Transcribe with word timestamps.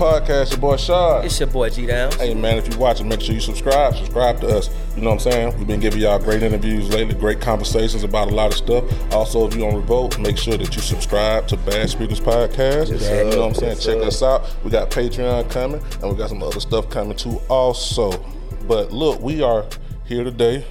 Podcast, 0.00 0.52
your 0.52 0.60
boy 0.60 0.78
Shad. 0.78 1.26
It's 1.26 1.38
your 1.38 1.46
boy 1.50 1.68
G 1.68 1.84
Downs. 1.84 2.14
Hey 2.14 2.32
man, 2.32 2.56
if 2.56 2.66
you're 2.68 2.78
watching, 2.78 3.06
make 3.06 3.20
sure 3.20 3.34
you 3.34 3.40
subscribe. 3.40 3.94
Subscribe 3.94 4.40
to 4.40 4.46
us. 4.46 4.70
You 4.96 5.02
know 5.02 5.10
what 5.10 5.26
I'm 5.26 5.30
saying? 5.30 5.58
We've 5.58 5.66
been 5.66 5.78
giving 5.78 6.00
y'all 6.00 6.18
great 6.18 6.42
interviews 6.42 6.88
lately, 6.88 7.14
great 7.14 7.38
conversations 7.42 8.02
about 8.02 8.28
a 8.28 8.34
lot 8.34 8.50
of 8.50 8.56
stuff. 8.56 9.12
Also, 9.12 9.46
if 9.46 9.54
you 9.54 9.66
on 9.66 9.74
Revolt, 9.74 10.18
make 10.18 10.38
sure 10.38 10.56
that 10.56 10.74
you 10.74 10.80
subscribe 10.80 11.46
to 11.48 11.58
Bad 11.58 11.90
Speakers 11.90 12.18
Podcast. 12.18 12.88
Yes, 12.92 13.10
you 13.10 13.36
know 13.36 13.42
what 13.42 13.48
I'm 13.48 13.54
saying? 13.54 13.72
yes, 13.72 13.84
Check 13.84 13.96
us 13.98 14.22
out. 14.22 14.56
We 14.64 14.70
got 14.70 14.90
Patreon 14.90 15.50
coming, 15.50 15.82
and 16.00 16.10
we 16.10 16.16
got 16.16 16.30
some 16.30 16.42
other 16.42 16.60
stuff 16.60 16.88
coming 16.88 17.14
too 17.14 17.38
also. 17.50 18.24
But 18.66 18.92
look, 18.92 19.20
we 19.20 19.42
are 19.42 19.66
here 20.06 20.24
today 20.24 20.64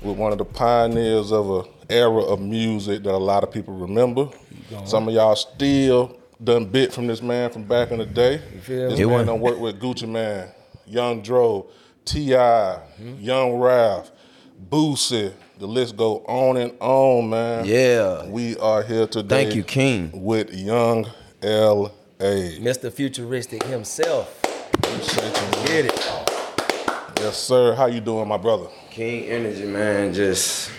with 0.00 0.16
one 0.16 0.32
of 0.32 0.38
the 0.38 0.46
pioneers 0.46 1.32
of 1.32 1.50
a 1.50 1.64
era 1.92 2.22
of 2.22 2.40
music 2.40 3.02
that 3.02 3.12
a 3.12 3.18
lot 3.18 3.44
of 3.44 3.52
people 3.52 3.74
remember. 3.74 4.30
Some 4.86 5.06
of 5.06 5.12
y'all 5.12 5.36
still 5.36 6.16
done 6.42 6.64
bit 6.66 6.92
from 6.92 7.06
this 7.06 7.22
man 7.22 7.50
from 7.50 7.64
back 7.64 7.90
in 7.90 7.98
the 7.98 8.06
day. 8.06 8.38
feel 8.62 8.90
This 8.90 8.98
me? 8.98 9.06
man 9.06 9.26
done 9.26 9.40
worked 9.40 9.60
with 9.60 9.80
Gucci 9.80 10.08
Mane, 10.08 10.48
Young 10.86 11.22
Dro, 11.22 11.66
T.I., 12.04 12.80
Young 13.18 13.54
Ralph, 13.54 14.10
Boosie. 14.68 15.32
The 15.58 15.66
list 15.66 15.96
go 15.96 16.18
on 16.26 16.56
and 16.56 16.72
on, 16.80 17.28
man. 17.28 17.66
Yeah. 17.66 18.26
We 18.26 18.56
are 18.56 18.82
here 18.82 19.06
today. 19.06 19.44
Thank 19.44 19.54
you, 19.54 19.62
King. 19.62 20.10
With 20.14 20.54
Yung 20.54 21.06
L.A. 21.42 22.58
Mr. 22.58 22.90
Futuristic 22.90 23.62
himself. 23.64 24.40
Appreciate 24.72 25.26
you. 25.26 25.66
Get 25.66 25.84
it. 25.86 26.12
Yes, 27.20 27.36
sir. 27.36 27.74
How 27.74 27.86
you 27.86 28.00
doing, 28.00 28.26
my 28.26 28.38
brother? 28.38 28.68
King 28.90 29.24
energy, 29.24 29.66
man. 29.66 30.14
Just 30.14 30.70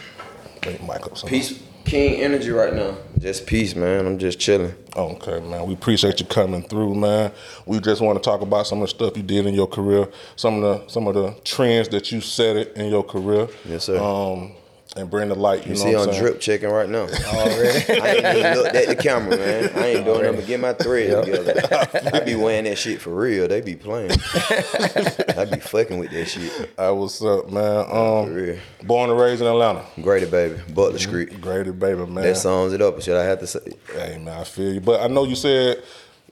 Bring 0.61 0.77
the 0.77 0.83
mic 0.83 1.05
up 1.05 1.25
peace. 1.25 1.59
King 1.85 2.21
energy 2.21 2.51
right 2.51 2.73
now. 2.73 2.97
Just 3.19 3.45
peace, 3.45 3.75
man. 3.75 4.05
I'm 4.05 4.17
just 4.17 4.39
chilling. 4.39 4.73
Okay, 4.95 5.39
man. 5.41 5.65
We 5.65 5.73
appreciate 5.73 6.19
you 6.19 6.25
coming 6.25 6.63
through, 6.63 6.95
man. 6.95 7.31
We 7.65 7.79
just 7.79 8.01
want 8.01 8.21
to 8.21 8.23
talk 8.23 8.41
about 8.41 8.67
some 8.67 8.81
of 8.81 8.83
the 8.83 8.87
stuff 8.89 9.17
you 9.17 9.23
did 9.23 9.45
in 9.45 9.53
your 9.53 9.67
career, 9.67 10.07
some 10.35 10.63
of 10.63 10.83
the 10.83 10.91
some 10.91 11.07
of 11.07 11.15
the 11.15 11.35
trends 11.43 11.89
that 11.89 12.11
you 12.11 12.21
set 12.21 12.55
it 12.57 12.75
in 12.75 12.89
your 12.89 13.03
career. 13.03 13.47
Yes, 13.65 13.85
sir. 13.85 13.97
Um, 13.99 14.53
and 14.97 15.09
bring 15.09 15.29
the 15.29 15.35
light. 15.35 15.65
You, 15.65 15.73
You 15.73 15.77
know 15.79 15.83
see 15.85 15.95
what 15.95 16.09
on 16.09 16.13
I'm 16.15 16.19
drip 16.21 16.39
checking 16.41 16.69
right 16.69 16.89
now. 16.89 17.03
Already. 17.33 18.01
I 18.01 18.07
ain't 18.11 18.37
even 18.37 18.53
looked 18.57 18.75
at 18.75 18.87
the 18.87 18.95
camera, 18.95 19.37
man. 19.37 19.71
I 19.75 19.87
ain't 19.87 20.05
doing 20.05 20.21
nothing 20.23 20.35
but 20.35 20.47
get 20.47 20.59
my 20.59 20.73
thread 20.73 21.23
together. 21.25 22.09
I 22.13 22.19
be 22.19 22.35
wearing 22.35 22.65
that 22.65 22.77
shit 22.77 22.99
for 23.01 23.11
real. 23.11 23.47
They 23.47 23.61
be 23.61 23.75
playing. 23.75 24.11
I 24.11 25.47
be 25.51 25.59
fucking 25.59 25.97
with 25.97 26.11
that 26.11 26.25
shit. 26.25 26.71
I 26.77 26.89
was 26.91 27.21
up, 27.23 27.49
man? 27.49 27.85
For 27.85 28.23
Um, 28.23 28.33
real. 28.33 28.57
born 28.83 29.09
and 29.09 29.19
raised 29.19 29.41
in 29.41 29.47
Atlanta. 29.47 29.85
Grady 30.01 30.25
baby. 30.25 30.59
Butler 30.73 30.99
Street. 30.99 31.39
Graded 31.39 31.79
baby, 31.79 32.05
man. 32.05 32.23
That 32.23 32.35
sums 32.37 32.73
it 32.73 32.81
up. 32.81 33.01
Should 33.01 33.17
I 33.17 33.23
have 33.23 33.39
to 33.39 33.47
say? 33.47 33.61
Hey, 33.93 34.17
man, 34.17 34.39
I 34.39 34.43
feel 34.43 34.73
you. 34.73 34.81
But 34.81 35.01
I 35.01 35.07
know 35.07 35.23
you 35.23 35.35
said 35.35 35.81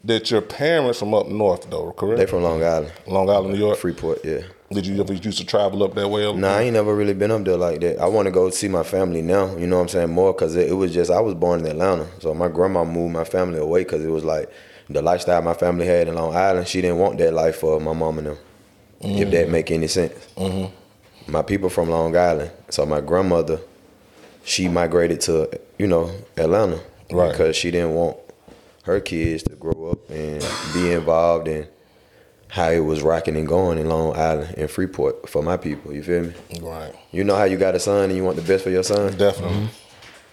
that 0.03 0.29
your 0.31 0.41
parents 0.41 0.99
from 0.99 1.13
up 1.13 1.27
north, 1.27 1.69
though, 1.69 1.91
correct? 1.93 2.17
They 2.19 2.25
from 2.25 2.43
Long 2.43 2.63
Island. 2.63 2.91
Long 3.07 3.29
Island, 3.29 3.53
New 3.53 3.59
York. 3.59 3.77
Freeport, 3.77 4.23
yeah. 4.25 4.41
Did 4.71 4.85
you 4.85 4.99
ever 5.01 5.13
used 5.13 5.39
to 5.39 5.45
travel 5.45 5.83
up 5.83 5.95
that 5.95 6.07
way? 6.07 6.31
Nah, 6.31 6.57
I 6.57 6.61
ain't 6.61 6.73
never 6.73 6.95
really 6.95 7.15
been 7.15 7.31
up 7.31 7.43
there 7.43 7.57
like 7.57 7.81
that. 7.81 7.99
I 7.99 8.05
want 8.05 8.27
to 8.27 8.31
go 8.31 8.49
see 8.51 8.67
my 8.67 8.83
family 8.83 9.21
now. 9.21 9.55
You 9.57 9.65
know 9.65 9.77
what 9.77 9.83
I'm 9.83 9.87
saying? 9.89 10.11
More 10.11 10.31
because 10.31 10.55
it, 10.55 10.69
it 10.69 10.73
was 10.73 10.93
just 10.93 11.09
I 11.09 11.19
was 11.19 11.33
born 11.33 11.61
in 11.61 11.65
Atlanta, 11.65 12.07
so 12.19 12.33
my 12.33 12.47
grandma 12.47 12.85
moved 12.85 13.13
my 13.13 13.23
family 13.23 13.59
away 13.59 13.83
because 13.83 14.05
it 14.05 14.09
was 14.09 14.23
like 14.23 14.51
the 14.89 15.01
lifestyle 15.01 15.41
my 15.41 15.53
family 15.53 15.85
had 15.85 16.07
in 16.07 16.15
Long 16.15 16.35
Island. 16.35 16.67
She 16.67 16.81
didn't 16.81 16.99
want 16.99 17.17
that 17.17 17.33
life 17.33 17.57
for 17.57 17.79
my 17.79 17.93
mom 17.93 18.19
and 18.19 18.27
them. 18.27 18.37
If 19.01 19.31
that 19.31 19.47
mm. 19.47 19.51
make 19.51 19.71
any 19.71 19.87
sense. 19.87 20.13
Mm-hmm. 20.35 21.31
My 21.31 21.41
people 21.41 21.69
from 21.69 21.89
Long 21.89 22.15
Island, 22.17 22.51
so 22.69 22.85
my 22.85 23.01
grandmother, 23.01 23.61
she 24.43 24.67
migrated 24.67 25.21
to 25.21 25.49
you 25.77 25.87
know 25.87 26.11
Atlanta, 26.37 26.81
Right. 27.11 27.31
Because 27.31 27.55
she 27.55 27.71
didn't 27.71 27.93
want 27.93 28.17
her 28.83 28.99
kids 28.99 29.43
to 29.43 29.55
grow 29.55 29.91
up 29.91 30.09
and 30.09 30.45
be 30.73 30.91
involved 30.91 31.47
in 31.47 31.67
how 32.49 32.69
it 32.69 32.79
was 32.79 33.01
rocking 33.01 33.35
and 33.37 33.47
going 33.47 33.77
in 33.77 33.87
Long 33.87 34.15
Island 34.15 34.55
and 34.57 34.69
Freeport 34.69 35.29
for 35.29 35.41
my 35.43 35.55
people. 35.55 35.93
You 35.93 36.03
feel 36.03 36.23
me? 36.23 36.33
Right. 36.61 36.93
You 37.11 37.23
know 37.23 37.35
how 37.35 37.43
you 37.43 37.57
got 37.57 37.75
a 37.75 37.79
son 37.79 38.05
and 38.05 38.15
you 38.15 38.23
want 38.23 38.35
the 38.37 38.41
best 38.41 38.63
for 38.63 38.71
your 38.71 38.83
son? 38.83 39.15
Definitely. 39.17 39.69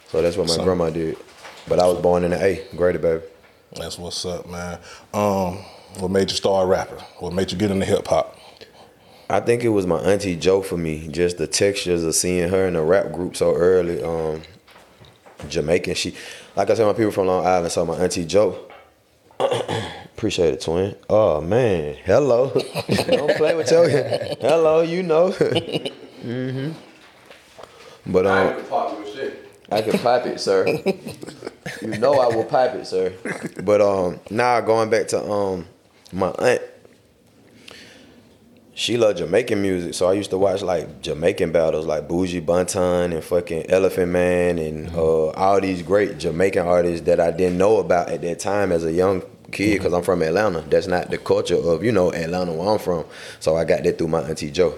So 0.08 0.22
that's 0.22 0.36
what 0.36 0.48
my 0.48 0.54
Son. 0.54 0.64
grandma 0.64 0.90
did. 0.90 1.16
But 1.68 1.78
I 1.78 1.86
was 1.86 2.00
born 2.00 2.24
in 2.24 2.30
the 2.30 2.42
A, 2.42 2.64
Grady 2.76 2.98
baby. 2.98 3.22
That's 3.74 3.98
what's 3.98 4.24
up, 4.24 4.48
man. 4.48 4.78
Um, 5.12 5.58
what 5.98 6.10
made 6.10 6.30
you 6.30 6.36
start 6.36 6.68
rapping? 6.68 6.98
What 7.18 7.32
made 7.34 7.52
you 7.52 7.58
get 7.58 7.70
into 7.70 7.84
hip 7.84 8.06
hop? 8.06 8.38
I 9.28 9.40
think 9.40 9.64
it 9.64 9.70
was 9.70 9.86
my 9.86 9.98
auntie 9.98 10.36
Joe 10.36 10.62
for 10.62 10.76
me. 10.76 11.08
Just 11.08 11.36
the 11.38 11.46
textures 11.48 12.04
of 12.04 12.14
seeing 12.14 12.48
her 12.48 12.66
in 12.66 12.76
a 12.76 12.82
rap 12.84 13.12
group 13.12 13.36
so 13.36 13.54
early. 13.54 14.02
Um, 14.02 14.42
Jamaican. 15.48 15.94
She, 15.94 16.14
like 16.54 16.70
I 16.70 16.74
said, 16.74 16.86
my 16.86 16.92
people 16.92 17.10
from 17.10 17.26
Long 17.26 17.44
Island. 17.44 17.72
So 17.72 17.84
my 17.84 17.96
auntie 17.96 18.24
Joe. 18.24 18.70
Appreciate 20.16 20.54
it, 20.54 20.62
twin. 20.62 20.96
Oh 21.10 21.42
man, 21.42 21.94
hello. 22.06 22.48
Don't 23.06 23.36
play 23.36 23.54
with 23.54 23.70
your. 23.70 23.86
hello, 23.86 24.80
you 24.80 25.02
know. 25.02 25.30
hmm 26.22 26.70
But 28.06 28.26
um, 28.26 28.64
pop 28.64 28.96
your 28.96 29.14
shit. 29.14 29.46
I 29.70 29.82
can 29.82 29.98
pipe 29.98 30.24
it, 30.24 30.40
sir. 30.40 30.66
you 31.82 31.98
know 31.98 32.14
I 32.14 32.34
will 32.34 32.44
pipe 32.44 32.74
it, 32.76 32.86
sir. 32.86 33.12
But 33.62 33.82
um, 33.82 34.18
now 34.30 34.58
going 34.62 34.88
back 34.88 35.08
to 35.08 35.22
um, 35.22 35.66
my 36.14 36.30
aunt. 36.30 36.62
She 38.72 38.96
loved 38.98 39.18
Jamaican 39.18 39.60
music, 39.60 39.94
so 39.94 40.06
I 40.08 40.12
used 40.14 40.28
to 40.30 40.38
watch 40.38 40.60
like 40.62 41.00
Jamaican 41.00 41.50
battles, 41.52 41.86
like 41.86 42.08
Buju 42.08 42.44
Banton 42.44 43.12
and 43.12 43.24
fucking 43.24 43.70
Elephant 43.70 44.12
Man 44.12 44.58
and 44.58 44.90
uh, 44.94 45.28
all 45.30 45.60
these 45.62 45.82
great 45.82 46.18
Jamaican 46.18 46.66
artists 46.66 47.06
that 47.06 47.18
I 47.18 47.30
didn't 47.30 47.56
know 47.56 47.78
about 47.78 48.10
at 48.10 48.20
that 48.22 48.38
time 48.38 48.72
as 48.72 48.84
a 48.84 48.92
young 48.92 49.22
kid, 49.52 49.78
because 49.78 49.92
I'm 49.92 50.02
from 50.02 50.22
Atlanta. 50.22 50.60
That's 50.62 50.86
not 50.86 51.10
the 51.10 51.18
culture 51.18 51.56
of 51.56 51.84
you 51.84 51.92
know 51.92 52.12
Atlanta 52.12 52.52
where 52.52 52.68
I'm 52.70 52.78
from. 52.78 53.04
So 53.40 53.56
I 53.56 53.64
got 53.64 53.82
that 53.84 53.98
through 53.98 54.08
my 54.08 54.22
auntie 54.22 54.50
Joe. 54.50 54.76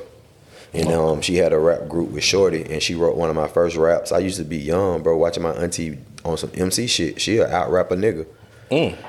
And 0.75 0.89
um, 0.89 1.23
she 1.23 1.37
had 1.37 1.55
a 1.55 1.59
rap 1.59 1.89
group 1.89 2.11
with 2.11 2.25
Shorty, 2.25 2.63
and 2.71 2.83
she 2.83 2.95
wrote 2.95 3.17
one 3.17 3.31
of 3.31 3.37
my 3.37 3.49
first 3.49 3.77
raps. 3.77 4.13
I 4.13 4.19
used 4.19 4.37
to 4.37 4.45
be 4.45 4.59
young, 4.59 5.03
bro, 5.03 5.17
watching 5.17 5.43
my 5.43 5.53
auntie 5.53 5.99
on 6.25 6.37
some 6.37 6.51
MC 6.55 6.87
shit. 6.87 7.21
She'll 7.21 7.47
out 7.47 7.71
rap 7.71 7.91
a 7.91 7.97
nigga. 7.97 8.27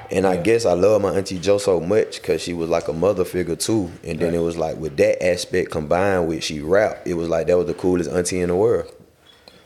And 0.09 0.25
I 0.25 0.37
guess 0.37 0.65
I 0.65 0.73
love 0.73 1.01
my 1.01 1.11
auntie 1.11 1.39
Joe 1.39 1.57
so 1.57 1.79
much 1.81 2.21
because 2.21 2.41
she 2.41 2.53
was 2.53 2.69
like 2.69 2.87
a 2.87 2.93
mother 2.93 3.25
figure 3.25 3.57
too. 3.57 3.91
And 4.03 4.19
then 4.19 4.33
it 4.33 4.39
was 4.39 4.57
like 4.57 4.77
with 4.77 4.95
that 4.97 5.23
aspect 5.23 5.71
combined 5.71 6.27
with 6.27 6.43
she 6.43 6.61
rap, 6.61 7.01
it 7.05 7.15
was 7.15 7.27
like 7.27 7.47
that 7.47 7.57
was 7.57 7.67
the 7.67 7.73
coolest 7.73 8.09
auntie 8.09 8.39
in 8.39 8.47
the 8.47 8.55
world. 8.55 8.89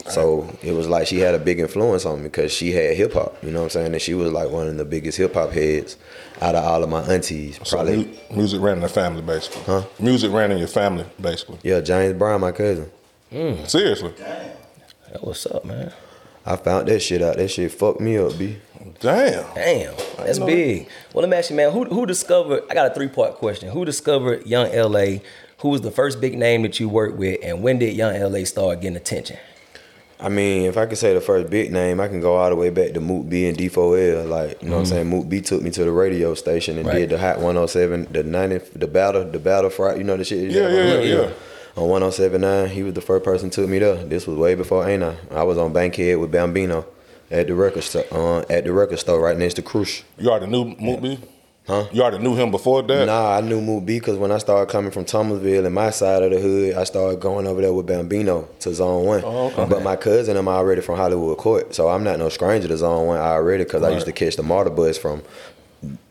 So 0.10 0.50
it 0.62 0.74
was 0.74 0.88
like 0.88 1.08
she 1.08 1.20
had 1.20 1.34
a 1.34 1.40
big 1.40 1.60
influence 1.60 2.06
on 2.06 2.18
me 2.18 2.24
because 2.24 2.52
she 2.52 2.72
had 2.74 2.96
hip 2.98 3.14
hop. 3.14 3.42
You 3.44 3.52
know 3.52 3.60
what 3.60 3.64
I'm 3.66 3.70
saying? 3.70 3.94
And 3.94 4.02
she 4.02 4.14
was 4.14 4.32
like 4.34 4.50
one 4.50 4.68
of 4.68 4.76
the 4.78 4.84
biggest 4.86 5.18
hip 5.18 5.34
hop 5.34 5.52
heads 5.52 5.96
out 6.42 6.56
of 6.56 6.64
all 6.66 6.84
of 6.84 6.90
my 6.90 7.02
aunties. 7.04 7.58
So 7.64 7.78
Probably, 7.78 7.98
mu- 8.30 8.36
music 8.36 8.62
ran 8.62 8.76
in 8.78 8.82
the 8.82 8.90
family, 8.90 9.22
basically. 9.22 9.62
Huh? 9.64 9.84
Music 10.00 10.32
ran 10.32 10.52
in 10.52 10.58
your 10.58 10.68
family, 10.68 11.06
basically. 11.22 11.60
yeah, 11.64 11.80
James 11.80 12.18
Brown, 12.18 12.42
my 12.42 12.52
cousin. 12.52 12.92
Hmm, 13.32 13.64
seriously. 13.66 14.12
That 14.18 15.24
what's 15.24 15.46
up, 15.46 15.64
man? 15.64 15.94
I 16.46 16.58
found 16.58 16.90
that 16.90 17.00
shit 17.00 17.22
out. 17.22 17.38
That 17.38 17.48
shit 17.48 17.72
fucked 17.72 18.02
me 18.02 18.18
up, 18.18 18.38
b. 18.38 18.58
Damn. 19.00 19.46
Damn, 19.56 19.96
that's 20.18 20.40
big. 20.40 20.90
Well, 21.14 21.22
let 21.22 21.30
me 21.30 21.38
ask 21.38 21.50
you, 21.50 21.56
man. 21.56 21.72
Who 21.72 21.86
who 21.86 22.06
discovered? 22.06 22.64
I 22.70 22.74
got 22.74 22.92
a 22.92 22.94
three 22.94 23.08
part 23.08 23.36
question. 23.36 23.70
Who 23.70 23.86
discovered 23.86 24.46
Yung 24.46 24.68
L.A.? 24.68 25.22
Who 25.60 25.70
was 25.70 25.80
the 25.82 25.92
first 25.92 26.20
big 26.20 26.38
name 26.38 26.64
that 26.64 26.82
you 26.82 26.90
worked 26.90 27.16
with, 27.18 27.40
and 27.42 27.64
when 27.64 27.80
did 27.80 27.96
Yung 27.96 28.14
L.A. 28.14 28.44
start 28.44 28.82
getting 28.82 28.98
attention? 28.98 29.38
I 30.24 30.30
mean, 30.30 30.64
if 30.68 30.78
I 30.78 30.86
could 30.86 30.98
say 30.98 31.14
the 31.14 31.20
first 31.22 31.50
big 31.50 31.72
name, 31.74 32.00
I 32.00 32.08
can 32.08 32.22
go 32.22 32.38
all 32.38 32.50
the 32.50 32.56
way 32.56 32.70
back 32.70 32.94
to 32.94 33.02
Mook 33.02 33.28
B 33.28 33.46
and 33.46 33.58
D4L. 33.58 34.28
Like, 34.30 34.62
you 34.64 34.70
know 34.70 34.76
what 34.76 34.80
I'm 34.80 34.86
saying? 34.86 35.08
Mook 35.08 35.28
B 35.28 35.42
took 35.42 35.62
me 35.62 35.70
to 35.72 35.84
the 35.84 35.92
radio 35.92 36.34
station 36.34 36.78
and 36.78 36.88
Right. 36.88 37.00
did 37.00 37.10
the 37.10 37.18
Hot 37.18 37.40
107, 37.40 38.08
the 38.12 38.24
90, 38.24 38.60
the 38.80 38.88
battle, 38.88 39.26
the 39.30 39.38
battle 39.40 39.70
Friday, 39.70 39.98
you 40.00 40.06
know 40.06 40.16
the 40.16 40.24
shit? 40.24 40.50
Yeah, 40.50 40.70
yeah, 40.70 40.84
yeah, 40.84 41.02
yeah. 41.02 41.30
on 41.76 41.90
1079. 41.90 42.70
He 42.70 42.84
was 42.84 42.94
the 42.94 43.02
first 43.02 43.26
person 43.26 43.50
took 43.50 43.68
me 43.68 43.80
there. 43.80 43.96
This 43.96 44.26
was 44.26 44.38
way 44.38 44.56
before 44.56 44.88
Ain't 44.88 45.04
I? 45.04 45.18
I 45.32 45.44
was 45.44 45.58
on 45.58 45.74
Bankhead 45.74 46.18
with 46.18 46.32
Bambino 46.32 46.86
at 47.30 47.48
the 47.48 47.56
record 47.56 47.84
store. 47.84 48.06
Uh, 48.12 48.46
at 48.50 48.64
the 48.64 48.72
record 48.72 49.00
store 49.00 49.20
right 49.20 49.38
next 49.38 49.56
to 49.56 49.62
Crush. 49.62 50.04
You 50.18 50.30
already 50.30 50.48
knew 50.48 50.74
Moot 50.80 51.02
B? 51.02 51.20
Huh? 51.66 51.88
You 51.94 52.02
already 52.02 52.22
knew 52.22 52.36
him 52.36 52.52
before 52.52 52.82
that? 52.84 53.06
Nah, 53.06 53.38
I 53.38 53.42
knew 53.42 53.62
Mook 53.62 53.86
B 53.86 53.98
because 53.98 54.18
when 54.18 54.34
I 54.34 54.38
started 54.38 54.70
coming 54.70 54.92
from 54.92 55.06
Thomasville 55.06 55.66
and 55.66 55.74
my 55.74 55.92
side 55.92 56.22
of 56.22 56.32
the 56.32 56.40
hood, 56.40 56.76
I 56.76 56.84
started 56.84 57.22
going 57.22 57.48
over 57.48 57.62
there 57.62 57.72
with 57.72 57.86
Bambino 57.86 58.50
to 58.60 58.74
Zone 58.74 59.06
One. 59.06 59.22
Oh, 59.24 59.48
okay. 59.48 59.66
But 59.70 59.82
my 59.82 59.96
cousin, 59.96 60.36
I'm 60.36 60.50
already 60.50 60.82
from 60.82 60.98
Hollywood 60.98 61.38
Court, 61.38 61.74
so 61.74 61.88
I'm 61.88 62.04
not 62.04 62.20
no 62.20 62.28
stranger 62.28 62.68
to 62.68 62.76
Zone 62.78 63.08
One 63.08 63.18
already 63.18 63.64
because 63.64 63.82
I 63.82 63.92
used 63.92 64.08
to 64.08 64.12
catch 64.12 64.36
the 64.36 64.44
Marta 64.44 64.72
bus 64.72 64.98
from 64.98 65.22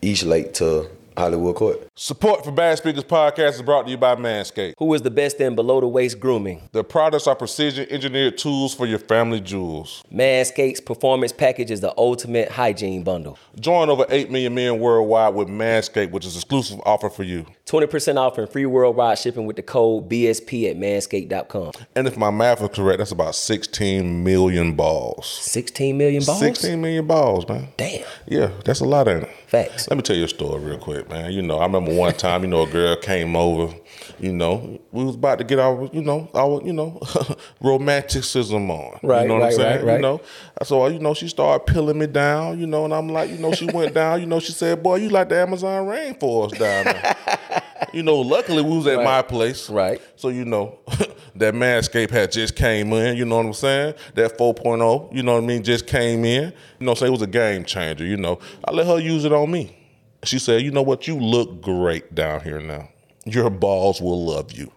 East 0.01 0.23
Lake 0.23 0.53
to 0.55 0.89
Hollywood 1.17 1.55
Court. 1.55 1.87
Support 1.95 2.43
for 2.43 2.51
Bad 2.51 2.77
Speakers 2.77 3.03
Podcast 3.03 3.55
is 3.55 3.61
brought 3.61 3.85
to 3.85 3.91
you 3.91 3.97
by 3.97 4.15
Manscaped. 4.15 4.73
Who 4.77 4.93
is 4.93 5.01
the 5.01 5.11
best 5.11 5.39
in 5.39 5.55
below 5.55 5.79
the 5.81 5.87
waist 5.87 6.19
grooming? 6.19 6.69
Their 6.71 6.83
products 6.83 7.27
are 7.27 7.35
precision 7.35 7.87
engineered 7.89 8.37
tools 8.37 8.73
for 8.73 8.85
your 8.85 8.99
family 8.99 9.39
jewels. 9.39 10.03
Manscaped's 10.11 10.81
performance 10.81 11.31
package 11.31 11.71
is 11.71 11.81
the 11.81 11.93
ultimate 11.97 12.49
hygiene 12.49 13.03
bundle. 13.03 13.37
Join 13.59 13.89
over 13.89 14.05
8 14.09 14.31
million 14.31 14.55
men 14.55 14.79
worldwide 14.79 15.35
with 15.35 15.47
Manscaped, 15.47 16.11
which 16.11 16.25
is 16.25 16.35
an 16.35 16.39
exclusive 16.39 16.81
offer 16.85 17.09
for 17.09 17.23
you. 17.23 17.45
20% 17.65 18.17
off 18.17 18.37
and 18.37 18.49
free 18.49 18.65
worldwide 18.65 19.17
shipping 19.17 19.45
with 19.45 19.55
the 19.55 19.61
code 19.61 20.09
BSP 20.09 20.69
at 20.69 20.77
manscaped.com. 20.77 21.71
And 21.95 22.07
if 22.07 22.17
my 22.17 22.29
math 22.29 22.61
is 22.61 22.67
correct, 22.69 22.97
that's 22.97 23.11
about 23.11 23.35
16 23.35 24.21
million 24.23 24.73
balls. 24.73 25.27
16 25.43 25.97
million 25.97 26.23
balls? 26.25 26.39
16 26.39 26.81
million 26.81 27.07
balls, 27.07 27.47
man. 27.47 27.69
Damn. 27.77 28.03
Yeah, 28.27 28.51
that's 28.65 28.81
a 28.81 28.85
lot, 28.85 29.07
ain't 29.07 29.23
it? 29.23 29.29
Facts. 29.47 29.87
Let 29.89 29.95
me 29.95 30.03
tell 30.03 30.15
you 30.17 30.25
a 30.25 30.27
story 30.27 30.61
real 30.61 30.77
quick, 30.77 31.09
man. 31.09 31.31
You 31.31 31.41
know, 31.41 31.59
I 31.59 31.65
remember 31.65 31.93
one 31.93 32.13
time, 32.15 32.41
you 32.41 32.49
know, 32.49 32.63
a 32.63 32.67
girl 32.67 32.97
came 32.97 33.35
over, 33.35 33.73
you 34.19 34.33
know, 34.33 34.79
we 34.91 35.05
was 35.05 35.15
about 35.15 35.37
to 35.37 35.45
get 35.45 35.59
our, 35.59 35.89
you 35.93 36.01
know, 36.01 36.29
our, 36.33 36.61
you 36.65 36.73
know, 36.73 36.99
romanticism 37.61 38.69
on. 38.69 38.99
Right, 39.01 39.21
You 39.21 39.27
know 39.29 39.35
what 39.35 39.41
right, 39.43 39.51
I'm 39.53 39.57
saying? 39.57 39.77
right, 39.77 39.85
right. 39.85 39.95
You 39.95 40.01
know, 40.01 40.21
so, 40.63 40.87
you 40.87 40.99
know, 40.99 41.13
she 41.13 41.27
started 41.29 41.65
peeling 41.71 41.97
me 41.97 42.07
down, 42.07 42.59
you 42.59 42.67
know, 42.67 42.83
and 42.85 42.93
I'm 42.93 43.07
like, 43.09 43.29
you 43.29 43.37
know, 43.37 43.53
she 43.53 43.67
went 43.67 43.93
down, 43.93 44.19
you 44.19 44.25
know, 44.25 44.39
she 44.39 44.51
said, 44.51 44.83
boy, 44.83 44.95
you 44.97 45.09
like 45.09 45.29
the 45.29 45.37
Amazon 45.37 45.87
rainforest 45.87 46.57
down 46.59 46.85
there. 46.85 47.15
you 47.93 48.03
know, 48.03 48.17
luckily 48.17 48.61
we 48.61 48.75
was 48.77 48.87
at 48.87 49.03
my 49.03 49.21
place. 49.21 49.69
Right. 49.69 50.01
So, 50.15 50.29
you 50.29 50.45
know, 50.45 50.79
that 51.35 51.53
Manscaped 51.53 52.09
had 52.11 52.31
just 52.31 52.55
came 52.55 52.91
in, 52.93 53.17
you 53.17 53.25
know 53.25 53.37
what 53.37 53.45
I'm 53.45 53.53
saying? 53.53 53.95
That 54.15 54.37
4.0, 54.37 55.13
you 55.13 55.23
know 55.23 55.33
what 55.35 55.43
I 55.43 55.45
mean, 55.45 55.63
just 55.63 55.87
came 55.87 56.25
in. 56.25 56.53
You 56.79 56.85
know, 56.85 56.93
so 56.93 57.05
it 57.05 57.11
was 57.11 57.21
a 57.21 57.27
game 57.27 57.65
changer, 57.65 58.05
you 58.05 58.17
know. 58.17 58.39
I 58.65 58.71
let 58.71 58.87
her 58.87 58.99
use 58.99 59.25
it 59.25 59.33
on 59.33 59.51
me. 59.51 59.77
She 60.23 60.39
said, 60.39 60.61
you 60.61 60.71
know 60.71 60.81
what, 60.81 61.07
you 61.07 61.15
look 61.19 61.61
great 61.61 62.15
down 62.15 62.41
here 62.41 62.61
now. 62.61 62.89
Your 63.25 63.49
balls 63.49 64.01
will 64.01 64.25
love 64.25 64.51
you. 64.51 64.71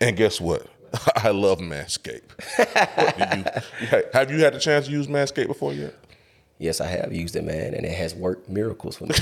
And 0.00 0.16
guess 0.16 0.40
what? 0.40 0.66
I 1.16 1.30
love 1.30 1.58
Manscaped. 1.58 2.22
You- 2.58 4.02
have 4.12 4.30
you 4.30 4.38
had 4.38 4.54
the 4.54 4.60
chance 4.60 4.86
to 4.86 4.92
use 4.92 5.06
Manscaped 5.06 5.46
before 5.46 5.72
yet? 5.72 5.94
Yes, 6.58 6.80
I 6.80 6.86
have 6.86 7.12
used 7.12 7.34
it, 7.34 7.42
man, 7.42 7.74
and 7.74 7.84
it 7.84 7.92
has 7.92 8.14
worked 8.14 8.48
miracles 8.48 8.96
for 8.96 9.06
me. 9.06 9.14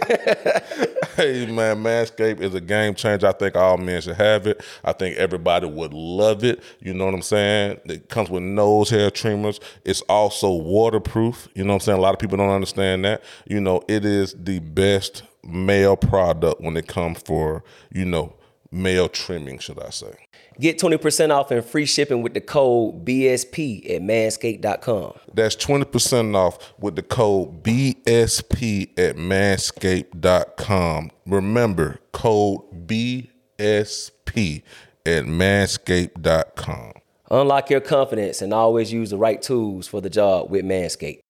Hey 1.16 1.46
man, 1.46 1.76
Manscaped 1.76 2.40
is 2.40 2.56
a 2.56 2.60
game 2.60 2.92
changer. 2.96 3.28
I 3.28 3.32
think 3.32 3.54
all 3.54 3.76
men 3.76 4.02
should 4.02 4.16
have 4.16 4.48
it. 4.48 4.64
I 4.82 4.92
think 4.92 5.16
everybody 5.16 5.68
would 5.68 5.94
love 5.94 6.42
it. 6.42 6.60
You 6.80 6.92
know 6.92 7.04
what 7.04 7.14
I'm 7.14 7.22
saying? 7.22 7.78
It 7.84 8.08
comes 8.08 8.30
with 8.30 8.42
nose 8.42 8.90
hair 8.90 9.12
trimmers. 9.12 9.60
It's 9.84 10.00
also 10.02 10.50
waterproof. 10.52 11.46
You 11.54 11.62
know 11.62 11.74
what 11.74 11.82
I'm 11.82 11.86
saying? 11.86 11.98
A 11.98 12.00
lot 12.00 12.14
of 12.14 12.18
people 12.18 12.36
don't 12.36 12.50
understand 12.50 13.04
that. 13.04 13.22
You 13.46 13.60
know, 13.60 13.82
it 13.86 14.04
is 14.04 14.34
the 14.36 14.58
best 14.58 15.22
male 15.44 15.96
product 15.96 16.60
when 16.60 16.76
it 16.76 16.88
comes 16.88 17.20
for, 17.22 17.62
you 17.92 18.06
know, 18.06 18.32
male 18.74 19.08
trimming, 19.08 19.58
should 19.58 19.80
I 19.80 19.90
say. 19.90 20.14
Get 20.60 20.78
20% 20.78 21.30
off 21.30 21.50
and 21.50 21.64
free 21.64 21.86
shipping 21.86 22.22
with 22.22 22.34
the 22.34 22.40
code 22.40 23.04
BSP 23.04 23.90
at 23.90 24.02
manscaped.com. 24.02 25.14
That's 25.32 25.56
20% 25.56 26.36
off 26.36 26.74
with 26.78 26.94
the 26.96 27.02
code 27.02 27.62
BSP 27.64 28.96
at 28.98 29.16
manscaped.com. 29.16 31.10
Remember, 31.26 31.98
code 32.12 32.86
BSP 32.86 34.62
at 35.06 35.24
manscaped.com. 35.24 36.92
Unlock 37.30 37.70
your 37.70 37.80
confidence 37.80 38.42
and 38.42 38.52
always 38.52 38.92
use 38.92 39.10
the 39.10 39.18
right 39.18 39.40
tools 39.42 39.88
for 39.88 40.00
the 40.00 40.10
job 40.10 40.50
with 40.50 40.64
Manscaped. 40.64 41.20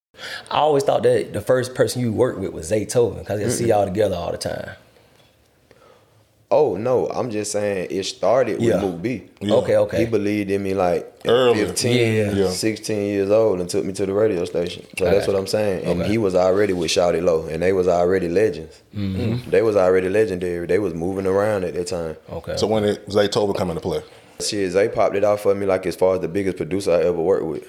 I 0.50 0.58
always 0.58 0.84
thought 0.84 1.02
that 1.04 1.32
the 1.32 1.40
first 1.40 1.74
person 1.74 2.02
you 2.02 2.12
worked 2.12 2.38
with 2.38 2.52
was 2.52 2.70
Zaytoven 2.70 3.20
because 3.20 3.40
I 3.40 3.48
see 3.48 3.68
y'all 3.68 3.84
together 3.84 4.16
all 4.16 4.32
the 4.32 4.38
time. 4.38 4.70
Oh 6.56 6.76
no, 6.76 7.08
I'm 7.08 7.30
just 7.30 7.50
saying 7.50 7.88
it 7.90 8.04
started 8.04 8.60
with 8.60 8.68
Yeah. 8.68 8.80
Mook 8.80 9.02
B. 9.02 9.24
Okay, 9.42 9.76
okay. 9.76 9.98
He 9.98 10.06
believed 10.06 10.50
in 10.52 10.62
me 10.62 10.72
like 10.74 11.02
Early. 11.26 11.64
15, 11.64 11.96
Yeah. 11.96 12.32
Yeah. 12.32 12.48
16 12.50 12.96
years 13.14 13.30
old 13.30 13.58
and 13.60 13.68
took 13.68 13.84
me 13.84 13.92
to 13.94 14.06
the 14.06 14.12
radio 14.12 14.44
station. 14.44 14.86
So 14.98 15.06
I 15.06 15.10
that's 15.10 15.26
what. 15.26 15.36
I'm 15.36 15.48
saying. 15.48 15.84
And 15.84 16.00
Okay. 16.02 16.10
he 16.12 16.18
was 16.18 16.34
already 16.36 16.72
with 16.72 16.90
Shawty 16.92 17.20
Lo 17.22 17.46
and 17.50 17.60
they 17.62 17.72
was 17.72 17.88
already 17.88 18.28
legends. 18.28 18.82
Mm-hmm. 18.94 19.50
They 19.50 19.62
was 19.62 19.74
already 19.76 20.08
legendary. 20.08 20.66
They 20.66 20.78
was 20.78 20.94
moving 20.94 21.26
around 21.26 21.64
at 21.64 21.74
that 21.74 21.88
time. 21.88 22.16
Okay. 22.30 22.56
So 22.56 22.66
when 22.68 22.84
it, 22.84 23.08
Zaytoven 23.08 23.56
come 23.56 23.70
into 23.70 23.80
play, 23.80 24.02
Shit, 24.40 24.70
Zay 24.72 24.88
popped 24.88 25.16
it 25.16 25.24
off 25.24 25.40
for 25.40 25.54
me 25.54 25.66
like 25.66 25.84
as 25.86 25.96
far 25.96 26.14
as 26.14 26.20
the 26.20 26.28
biggest 26.28 26.56
producer 26.56 26.92
I 26.92 27.00
ever 27.10 27.20
worked 27.32 27.46
with. 27.46 27.64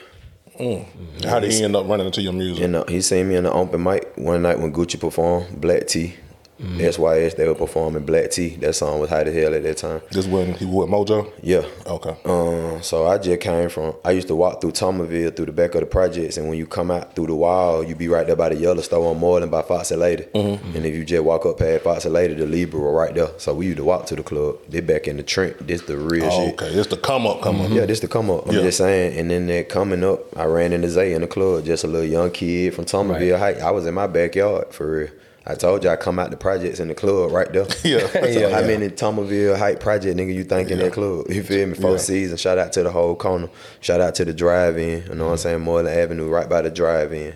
how 1.25 1.39
did 1.39 1.51
he 1.51 1.63
end 1.63 1.75
up 1.75 1.87
running 1.87 2.05
into 2.05 2.21
your 2.21 2.33
music? 2.33 2.63
And 2.63 2.75
uh, 2.75 2.83
he 2.87 3.01
seen 3.01 3.29
me 3.29 3.35
in 3.35 3.43
the 3.45 3.51
open 3.51 3.81
mic 3.83 4.13
one 4.15 4.41
night 4.43 4.59
when 4.59 4.71
Gucci 4.73 4.99
performed 4.99 5.59
Black 5.59 5.87
Tea. 5.87 6.13
SYS, 6.59 7.33
they 7.35 7.47
were 7.47 7.55
performing 7.55 8.05
Black 8.05 8.31
Tea. 8.31 8.55
That 8.57 8.73
song 8.73 8.99
was 8.99 9.09
hot 9.09 9.27
as 9.27 9.33
hell 9.35 9.53
at 9.53 9.63
that 9.63 9.77
time. 9.77 10.01
This 10.11 10.25
when 10.25 10.53
he 10.53 10.65
was 10.65 10.87
with 10.87 10.89
Mojo? 10.89 11.31
Yeah. 11.43 11.63
Okay. 11.85 12.15
Um, 12.25 12.81
so 12.81 13.07
I 13.07 13.17
just 13.17 13.41
came 13.41 13.69
from. 13.69 13.93
I 14.05 14.11
used 14.11 14.27
to 14.29 14.35
walk 14.35 14.61
through 14.61 14.71
Thomasville 14.71 15.31
through 15.31 15.47
the 15.47 15.51
back 15.51 15.75
of 15.75 15.81
the 15.81 15.85
projects, 15.85 16.37
and 16.37 16.47
when 16.47 16.57
you 16.57 16.65
come 16.65 16.91
out 16.91 17.15
through 17.15 17.27
the 17.27 17.35
wall, 17.35 17.83
you 17.83 17.95
be 17.95 18.07
right 18.07 18.25
there 18.25 18.35
by 18.35 18.49
the 18.49 18.55
yellow 18.55 18.81
store 18.81 19.11
on 19.11 19.19
Moreland 19.19 19.51
by 19.51 19.61
Fox 19.63 19.91
and 19.91 19.99
Lady. 19.99 20.25
And 20.33 20.85
if 20.85 20.93
you 20.93 21.03
just 21.03 21.23
walk 21.23 21.45
up 21.45 21.57
past 21.59 21.83
Fox 21.83 22.05
and 22.05 22.13
Lady, 22.13 22.33
the 22.35 22.45
Libra 22.45 22.79
were 22.79 22.93
right 22.93 23.13
there. 23.13 23.29
So 23.37 23.53
we 23.53 23.65
used 23.65 23.77
to 23.77 23.83
walk 23.83 24.05
to 24.07 24.15
the 24.15 24.23
club. 24.23 24.57
They 24.69 24.79
back 24.81 25.07
in 25.07 25.17
the 25.17 25.23
Trent. 25.23 25.67
This 25.67 25.81
the 25.81 25.97
real 25.97 26.25
Oh, 26.25 26.45
shit. 26.45 26.53
okay. 26.61 26.67
It's 26.73 26.87
the 26.87 26.97
come 26.97 27.27
up, 27.27 27.41
come 27.41 27.61
up. 27.61 27.69
Yeah, 27.69 27.85
this 27.85 27.99
the 27.99 28.07
come 28.07 28.29
up. 28.31 28.47
I'm 28.47 28.55
Yeah. 28.55 28.61
just 28.61 28.77
saying. 28.77 29.17
And 29.19 29.29
then 29.29 29.47
that 29.47 29.69
coming 29.69 30.03
up, 30.03 30.21
I 30.37 30.45
ran 30.45 30.71
into 30.73 30.89
Zay 30.89 31.13
in 31.13 31.21
the 31.21 31.27
club, 31.27 31.65
just 31.65 31.83
a 31.83 31.87
little 31.87 32.07
young 32.07 32.31
kid 32.31 32.73
from 32.73 32.85
Thomasville 32.85 33.37
Heights. 33.37 33.61
I 33.61 33.71
was 33.71 33.85
in 33.85 33.93
my 33.93 34.07
backyard 34.07 34.67
for 34.71 34.89
real. 34.99 35.09
I 35.47 35.53
told 35.55 35.83
you 35.83 35.89
I 35.91 35.95
come 35.95 36.17
out 36.17 36.31
the 36.31 36.37
projects 36.37 36.79
in 36.79 36.87
the 36.87 36.95
club 36.95 37.31
right 37.31 37.51
there. 37.53 37.65
Yeah. 37.83 38.07
so 38.07 38.25
Yeah, 38.25 38.49
how 38.49 38.59
yeah. 38.61 38.67
many 38.67 38.89
Thomasville 38.89 39.55
Height 39.57 39.79
project 39.79 40.17
nigga 40.17 40.33
you 40.33 40.43
think 40.43 40.71
in 40.71 40.79
that 40.79 40.93
club? 40.93 41.25
You 41.29 41.43
feel 41.43 41.67
me? 41.67 41.75
Four 41.75 41.91
Yeah. 41.91 41.97
seasons. 41.97 42.41
Shout 42.41 42.57
out 42.57 42.73
to 42.73 42.83
the 42.83 42.91
whole 42.91 43.15
corner. 43.15 43.49
Shout 43.79 44.01
out 44.01 44.15
to 44.15 44.25
the 44.25 44.33
drive-in. 44.33 45.03
You 45.07 45.15
know 45.15 45.25
what 45.25 45.31
I'm 45.33 45.37
saying? 45.37 45.61
Moreland 45.61 45.89
Avenue, 45.89 46.27
right 46.29 46.49
by 46.49 46.61
the 46.63 46.71
drive-in. 46.71 47.35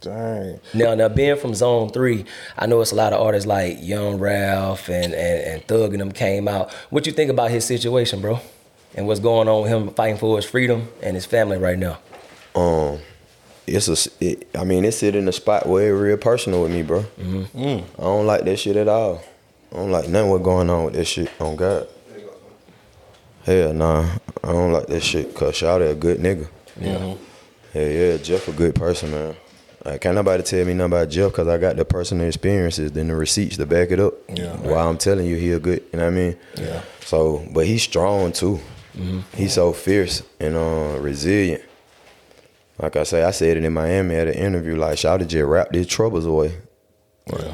Dang. 0.00 0.58
Now, 0.72 0.94
now 0.94 1.08
being 1.08 1.36
from 1.36 1.54
Zone 1.54 1.90
Three, 1.90 2.24
I 2.56 2.64
know 2.64 2.80
it's 2.80 2.92
a 2.92 2.94
lot 2.94 3.12
of 3.12 3.20
artists 3.20 3.46
like 3.46 3.76
Young 3.82 4.18
Ralph 4.18 4.88
and 4.88 5.12
and, 5.12 5.44
and 5.44 5.66
Thug 5.66 5.92
and 5.92 6.00
them 6.00 6.12
came 6.12 6.48
out. 6.48 6.72
What 6.88 7.04
you 7.06 7.12
think 7.12 7.30
about 7.30 7.50
his 7.50 7.66
situation, 7.66 8.22
bro? 8.22 8.40
And 8.94 9.06
what's 9.06 9.20
going 9.20 9.46
on 9.46 9.62
with 9.62 9.70
him 9.70 9.90
fighting 9.90 10.16
for 10.16 10.36
his 10.36 10.46
freedom 10.46 10.88
and 11.02 11.14
his 11.14 11.26
family 11.26 11.58
right 11.58 11.78
now? 11.78 11.98
Um, 12.54 13.00
it's 13.70 13.88
a. 14.06 14.10
It, 14.24 14.48
I 14.54 14.64
mean, 14.64 14.84
it's 14.84 14.98
sitting 14.98 15.22
in 15.22 15.28
a 15.28 15.32
spot 15.32 15.66
where 15.66 15.94
it's 15.94 16.00
real 16.00 16.16
personal 16.16 16.62
with 16.62 16.72
me, 16.72 16.82
bro. 16.82 17.04
Mm. 17.18 17.84
I 17.98 18.02
don't 18.02 18.26
like 18.26 18.44
that 18.44 18.56
shit 18.58 18.76
at 18.76 18.88
all. 18.88 19.22
I 19.72 19.76
don't 19.76 19.90
like 19.90 20.08
nothing 20.08 20.30
what 20.30 20.42
going 20.42 20.68
on 20.68 20.84
with 20.86 20.94
that 20.94 21.04
shit. 21.04 21.30
On 21.40 21.56
God. 21.56 21.86
Hell 23.44 23.72
nah, 23.72 24.06
I 24.44 24.52
don't 24.52 24.72
like 24.72 24.86
that 24.88 25.00
shit. 25.00 25.34
Cause 25.34 25.54
Shawty 25.54 25.90
a 25.90 25.94
good 25.94 26.18
nigga. 26.18 26.48
Yeah. 26.78 27.14
Hell 27.72 27.88
yeah, 27.88 28.16
Jeff 28.18 28.48
a 28.48 28.52
good 28.52 28.74
person, 28.74 29.10
man. 29.12 29.36
Like, 29.84 30.02
can't 30.02 30.14
nobody 30.14 30.42
tell 30.42 30.64
me 30.66 30.74
nothing 30.74 30.92
about 30.92 31.08
Jeff 31.08 31.32
because 31.32 31.48
I 31.48 31.56
got 31.56 31.76
the 31.76 31.86
personal 31.86 32.26
experiences, 32.26 32.92
then 32.92 33.08
the 33.08 33.14
receipts 33.14 33.56
to 33.56 33.64
back 33.64 33.90
it 33.90 33.98
up. 33.98 34.12
Yeah. 34.28 34.54
Why 34.56 34.82
I'm 34.82 34.98
telling 34.98 35.26
you 35.26 35.36
he 35.36 35.52
a 35.52 35.58
good, 35.58 35.82
you 35.92 35.98
know 35.98 36.04
what 36.04 36.12
I 36.12 36.16
mean? 36.16 36.36
Yeah. 36.56 36.82
So, 37.00 37.46
but 37.50 37.66
he's 37.66 37.82
strong 37.82 38.32
too. 38.32 38.60
Mm-hmm. 38.94 39.20
He's 39.34 39.54
so 39.54 39.72
fierce 39.72 40.22
and 40.38 40.54
uh, 40.54 40.98
resilient. 41.00 41.62
Like 42.80 42.96
I 42.96 43.02
say, 43.02 43.22
I 43.22 43.30
said 43.30 43.56
it 43.56 43.64
in 43.64 43.72
Miami 43.72 44.14
at 44.14 44.28
an 44.28 44.34
interview. 44.34 44.76
Like, 44.76 44.96
Shawty 44.96 45.26
just 45.26 45.44
wrapped 45.44 45.74
his 45.74 45.86
troubles 45.86 46.26
away. 46.26 46.54
Yeah. 47.32 47.52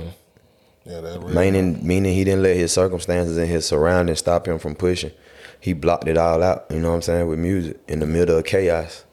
Yeah, 0.84 1.00
that 1.00 1.18
real. 1.18 1.34
Meaning, 1.34 1.84
meaning 1.84 2.14
he 2.14 2.22
didn't 2.22 2.44
let 2.44 2.56
his 2.56 2.72
circumstances 2.72 3.36
and 3.36 3.48
his 3.48 3.66
surroundings 3.66 4.20
stop 4.20 4.46
him 4.46 4.60
from 4.60 4.76
pushing. 4.76 5.10
He 5.58 5.72
blocked 5.72 6.06
it 6.06 6.16
all 6.16 6.42
out. 6.42 6.66
You 6.70 6.78
know 6.78 6.90
what 6.90 6.96
I'm 6.96 7.02
saying? 7.02 7.26
With 7.26 7.40
music 7.40 7.80
in 7.88 7.98
the 7.98 8.06
middle 8.06 8.38
of 8.38 8.44
chaos. 8.44 9.04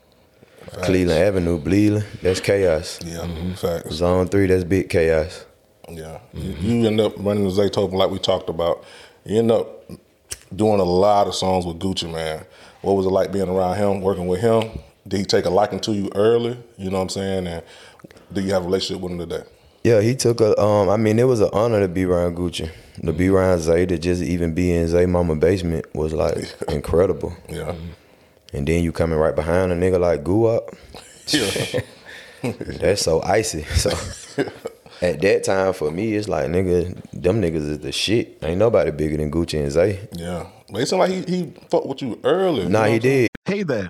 Cleveland 0.83 1.19
Avenue, 1.19 1.59
Bleeding, 1.59 2.03
that's 2.21 2.39
chaos. 2.39 2.99
Yeah, 3.03 3.19
mm-hmm. 3.19 3.53
facts. 3.53 3.91
Zone 3.91 4.27
three, 4.27 4.47
that's 4.47 4.63
big 4.63 4.89
chaos. 4.89 5.45
Yeah. 5.89 6.19
You, 6.33 6.51
you 6.53 6.87
end 6.87 6.99
up 6.99 7.13
running 7.17 7.43
the 7.43 7.49
Zaytoven 7.49 7.93
like 7.93 8.09
we 8.09 8.17
talked 8.17 8.49
about. 8.49 8.83
You 9.25 9.39
end 9.39 9.51
up 9.51 9.85
doing 10.55 10.79
a 10.79 10.83
lot 10.83 11.27
of 11.27 11.35
songs 11.35 11.65
with 11.65 11.79
Gucci, 11.79 12.11
man. 12.11 12.45
What 12.81 12.93
was 12.93 13.05
it 13.05 13.09
like 13.09 13.31
being 13.31 13.49
around 13.49 13.77
him, 13.77 14.01
working 14.01 14.27
with 14.27 14.41
him? 14.41 14.79
Did 15.07 15.19
he 15.19 15.25
take 15.25 15.45
a 15.45 15.49
liking 15.49 15.79
to 15.81 15.93
you 15.93 16.09
early? 16.15 16.57
You 16.77 16.89
know 16.89 16.97
what 16.97 17.03
I'm 17.03 17.09
saying? 17.09 17.47
And 17.47 17.63
do 18.31 18.41
you 18.41 18.53
have 18.53 18.63
a 18.63 18.65
relationship 18.65 19.01
with 19.01 19.11
him 19.11 19.19
today? 19.19 19.43
Yeah, 19.83 19.99
he 20.01 20.15
took 20.15 20.39
a. 20.39 20.57
Um, 20.59 20.89
I 20.89 20.95
mean, 20.97 21.19
it 21.19 21.25
was 21.25 21.41
an 21.41 21.49
honor 21.51 21.81
to 21.81 21.87
be 21.89 22.05
around 22.05 22.37
Gucci. 22.37 22.69
To 23.03 23.11
be 23.11 23.27
around 23.27 23.59
Zay, 23.59 23.85
to 23.85 23.97
just 23.97 24.21
even 24.21 24.53
be 24.53 24.71
in 24.71 24.87
Zay 24.87 25.05
mama 25.05 25.35
basement 25.35 25.85
was 25.93 26.13
like 26.13 26.55
incredible. 26.69 27.33
Yeah. 27.49 27.75
And 28.53 28.67
then 28.67 28.83
you 28.83 28.91
coming 28.93 29.17
right 29.17 29.35
behind 29.35 29.71
a 29.71 29.75
nigga 29.75 29.99
like 29.99 30.23
Goo 30.23 30.45
up. 30.45 30.69
Yeah. 31.29 31.79
That's 32.41 33.01
so 33.01 33.21
icy. 33.21 33.63
So 33.63 33.89
at 35.01 35.21
that 35.21 35.43
time 35.45 35.71
for 35.73 35.89
me, 35.91 36.13
it's 36.15 36.27
like 36.27 36.47
nigga, 36.49 37.01
them 37.13 37.41
niggas 37.41 37.69
is 37.69 37.79
the 37.79 37.91
shit. 37.93 38.37
Ain't 38.43 38.57
nobody 38.59 38.91
bigger 38.91 39.15
than 39.17 39.31
Gucci 39.31 39.61
and 39.61 39.71
Zay. 39.71 40.07
yeah. 40.13 40.47
But 40.69 40.81
it 40.81 40.87
seemed 40.87 40.99
like 40.99 41.11
he, 41.11 41.21
he 41.23 41.53
fucked 41.69 41.87
with 41.87 42.01
you 42.01 42.19
early. 42.23 42.63
you 42.63 42.69
Nah, 42.69 42.79
know 42.79 42.85
he 42.85 42.91
what 42.91 42.95
I'm 42.95 43.01
saying? 43.01 43.27
did. 43.45 43.53
Hey 43.55 43.63
there, 43.63 43.89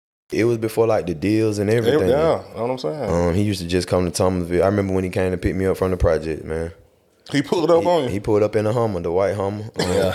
It 0.31 0.45
was 0.45 0.57
before 0.57 0.87
like 0.87 1.05
the 1.07 1.13
deals 1.13 1.57
and 1.59 1.69
everything. 1.69 2.09
Yeah, 2.09 2.41
you 2.47 2.55
know 2.55 2.61
what 2.61 2.69
I'm 2.71 2.77
saying? 2.77 3.09
Um, 3.09 3.33
he 3.33 3.43
used 3.43 3.61
to 3.61 3.67
just 3.67 3.87
come 3.87 4.05
to 4.05 4.11
Thomasville. 4.11 4.63
I 4.63 4.67
remember 4.67 4.93
when 4.93 5.03
he 5.03 5.09
came 5.09 5.31
to 5.31 5.37
pick 5.37 5.55
me 5.55 5.65
up 5.65 5.77
from 5.77 5.91
the 5.91 5.97
project, 5.97 6.45
man. 6.45 6.71
he 7.31 7.41
pulled 7.41 7.69
up 7.69 7.85
on 7.85 8.03
you. 8.05 8.09
He 8.09 8.19
pulled 8.19 8.41
up 8.43 8.55
in 8.55 8.65
a 8.65 8.73
Hummer, 8.73 9.01
the 9.01 9.11
white 9.11 9.35
Hummer. 9.35 9.63
Um, 9.79 10.13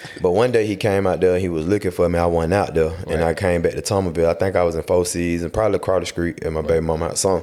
but 0.22 0.32
one 0.32 0.52
day 0.52 0.66
he 0.66 0.76
came 0.76 1.06
out 1.06 1.20
there. 1.20 1.38
He 1.38 1.48
was 1.48 1.66
looking 1.66 1.90
for 1.90 2.08
me. 2.08 2.18
I 2.18 2.26
went 2.26 2.52
out 2.54 2.74
there, 2.74 2.92
and 3.08 3.22
I 3.22 3.34
came 3.34 3.62
back 3.62 3.72
to 3.72 3.82
Thomasville. 3.82 4.30
I 4.30 4.34
think 4.34 4.54
I 4.56 4.62
was 4.62 4.74
in 4.76 4.82
Four 4.84 5.04
Seas 5.04 5.42
and 5.42 5.52
probably 5.52 5.78
Crowder 5.80 6.06
Street 6.06 6.42
at 6.44 6.52
my 6.52 6.62
baby 6.62 6.84
mama 6.86 7.08
house. 7.08 7.20
Son. 7.20 7.42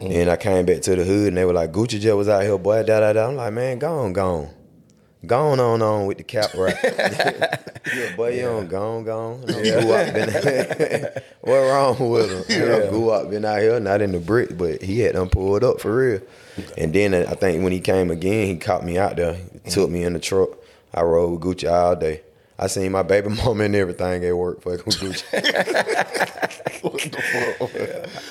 And 0.00 0.30
I 0.30 0.36
came 0.36 0.66
back 0.66 0.82
to 0.82 0.94
the 0.94 1.04
hood, 1.04 1.28
and 1.28 1.38
they 1.38 1.46
were 1.46 1.54
like, 1.54 1.72
"Gucci 1.72 1.98
Jet 1.98 2.12
was 2.12 2.28
out 2.28 2.42
here, 2.42 2.58
boy." 2.58 2.82
Da 2.82 3.00
da 3.00 3.14
da. 3.14 3.28
I'm 3.28 3.36
like, 3.36 3.52
man, 3.54 3.78
gone, 3.78 3.98
on, 3.98 4.12
go 4.12 4.34
on. 4.34 4.50
Gone 5.24 5.58
on 5.58 5.82
on 5.82 6.06
with 6.06 6.18
the 6.18 6.24
cap 6.24 6.52
right. 6.54 6.76
yeah, 6.84 8.16
boy, 8.16 8.34
you 8.34 8.42
don't 8.42 8.68
gone, 8.68 9.02
gone. 9.04 9.40
No, 9.40 9.54
Guwap 9.54 10.12
been 10.12 11.22
what 11.40 11.56
wrong 11.56 12.10
with 12.10 12.30
him? 12.30 12.60
You 12.60 12.66
know, 12.66 12.80
Guwap 12.92 13.30
been 13.30 13.44
out 13.44 13.60
here, 13.60 13.80
not 13.80 14.02
in 14.02 14.12
the 14.12 14.20
brick, 14.20 14.56
but 14.56 14.82
he 14.82 15.00
had 15.00 15.14
them 15.14 15.28
pulled 15.28 15.64
up 15.64 15.80
for 15.80 15.96
real. 15.96 16.20
And 16.76 16.92
then 16.92 17.14
uh, 17.14 17.26
I 17.28 17.34
think 17.34 17.64
when 17.64 17.72
he 17.72 17.80
came 17.80 18.10
again, 18.10 18.46
he 18.46 18.56
caught 18.56 18.84
me 18.84 18.98
out 18.98 19.16
there, 19.16 19.36
he 19.64 19.70
took 19.70 19.90
me 19.90 20.04
in 20.04 20.12
the 20.12 20.20
truck. 20.20 20.50
I 20.94 21.02
rode 21.02 21.44
with 21.44 21.58
Gucci 21.58 21.70
all 21.70 21.96
day. 21.96 22.22
I 22.58 22.68
seen 22.68 22.90
my 22.92 23.02
baby 23.02 23.28
mama 23.44 23.64
and 23.64 23.74
everything 23.76 24.24
at 24.24 24.36
work 24.36 24.62
fucking 24.62 24.84
with 24.86 24.96
Gucci. 24.96 25.24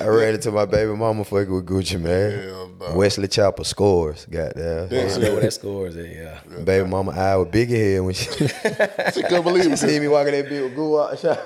I 0.00 0.06
ran 0.06 0.34
into 0.34 0.50
my 0.50 0.64
baby 0.64 0.94
mama 0.96 1.24
fucking 1.24 1.54
with 1.54 1.66
Gucci, 1.66 2.00
man. 2.00 2.96
Wesley 2.96 3.28
Chopper 3.28 3.64
scores, 3.64 4.26
goddamn. 4.26 4.88
Yeah, 4.90 5.02
I 5.14 5.18
know 5.18 5.32
where 5.32 5.40
that 5.42 5.52
scores 5.52 5.96
at, 5.96 6.08
yeah. 6.08 6.40
Baby 6.64 6.88
mama 6.88 7.12
eye 7.12 7.36
was 7.36 7.48
big 7.48 7.68
head 7.68 8.00
when 8.02 8.14
she, 8.14 8.30
She 8.48 9.22
couldn't 9.22 9.42
believe 9.44 9.64
she 9.64 9.70
it. 9.72 9.78
seen 9.78 10.02
me 10.02 10.08
walking 10.08 10.32
that 10.32 10.46
bitch 10.46 10.62
with 10.64 10.74
goo 10.74 11.00
out 11.00 11.18
shot. 11.18 11.40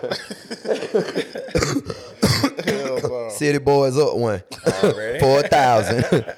Oh. 3.30 3.34
City 3.34 3.58
boys 3.58 3.96
up 3.98 4.16
one. 4.16 4.42
Four 5.20 5.42
thousand. 5.42 6.04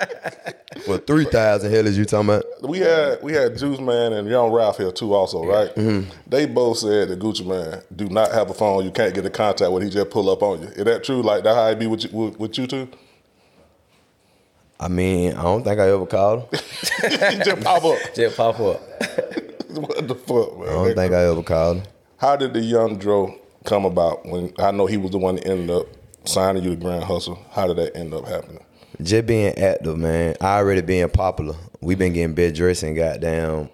For 0.84 0.98
three 0.98 1.24
thousand, 1.24 1.70
hell 1.70 1.86
is 1.86 1.96
you 1.96 2.04
talking 2.04 2.28
about? 2.30 2.44
We 2.62 2.78
had 2.78 3.22
we 3.22 3.32
had 3.32 3.56
Juice 3.56 3.78
Man 3.78 4.12
and 4.12 4.28
Young 4.28 4.50
Ralph 4.50 4.78
here 4.78 4.90
too, 4.90 5.14
also, 5.14 5.44
right? 5.44 5.74
Mm-hmm. 5.74 6.10
They 6.26 6.46
both 6.46 6.78
said 6.78 7.08
that 7.08 7.18
Gucci 7.18 7.46
Mane 7.46 7.82
do 7.94 8.08
not 8.08 8.32
have 8.32 8.50
a 8.50 8.54
phone. 8.54 8.84
You 8.84 8.90
can't 8.90 9.14
get 9.14 9.24
in 9.24 9.32
contact 9.32 9.70
with. 9.70 9.84
He 9.84 9.90
just 9.90 10.10
pull 10.10 10.28
up 10.30 10.42
on 10.42 10.62
you. 10.62 10.68
Is 10.68 10.84
that 10.84 11.04
true? 11.04 11.22
Like 11.22 11.44
that 11.44 11.54
how 11.54 11.68
it 11.68 11.78
be 11.78 11.86
with 11.86 12.04
you, 12.04 12.10
with, 12.10 12.38
with 12.38 12.58
you 12.58 12.66
two? 12.66 12.88
I 14.80 14.88
mean, 14.88 15.34
I 15.34 15.42
don't 15.42 15.62
think 15.62 15.78
I 15.78 15.90
ever 15.90 16.06
called 16.06 16.52
him. 16.52 16.60
just 17.44 17.60
pop 17.62 17.84
up. 17.84 17.98
Just 18.14 18.36
pop 18.36 18.58
up. 18.58 18.80
what 19.70 20.08
the 20.08 20.16
fuck, 20.16 20.58
man? 20.58 20.68
I 20.68 20.72
don't 20.72 20.94
think 20.96 21.12
I 21.12 21.24
ever 21.26 21.42
called 21.44 21.76
him. 21.78 21.84
How 22.16 22.34
did 22.34 22.54
the 22.54 22.60
young 22.60 22.98
Dro 22.98 23.38
come 23.64 23.84
about? 23.84 24.26
When 24.26 24.52
I 24.58 24.72
know 24.72 24.86
he 24.86 24.96
was 24.96 25.12
the 25.12 25.18
one 25.18 25.36
that 25.36 25.46
ended 25.46 25.70
up 25.70 25.86
signing 26.24 26.62
you 26.62 26.70
to 26.70 26.76
Grand 26.76 27.04
Hustle. 27.04 27.38
How 27.50 27.66
did 27.66 27.76
that 27.76 27.96
end 27.96 28.14
up 28.14 28.26
happening? 28.26 28.64
Just 29.00 29.26
being 29.26 29.56
active, 29.58 29.96
man. 29.98 30.36
I 30.40 30.58
already 30.58 30.80
being 30.82 31.08
popular. 31.08 31.56
We 31.80 31.94
been 31.94 32.12
getting 32.12 32.34
bed 32.34 32.54
dressing, 32.54 32.94
goddamn. 32.94 33.70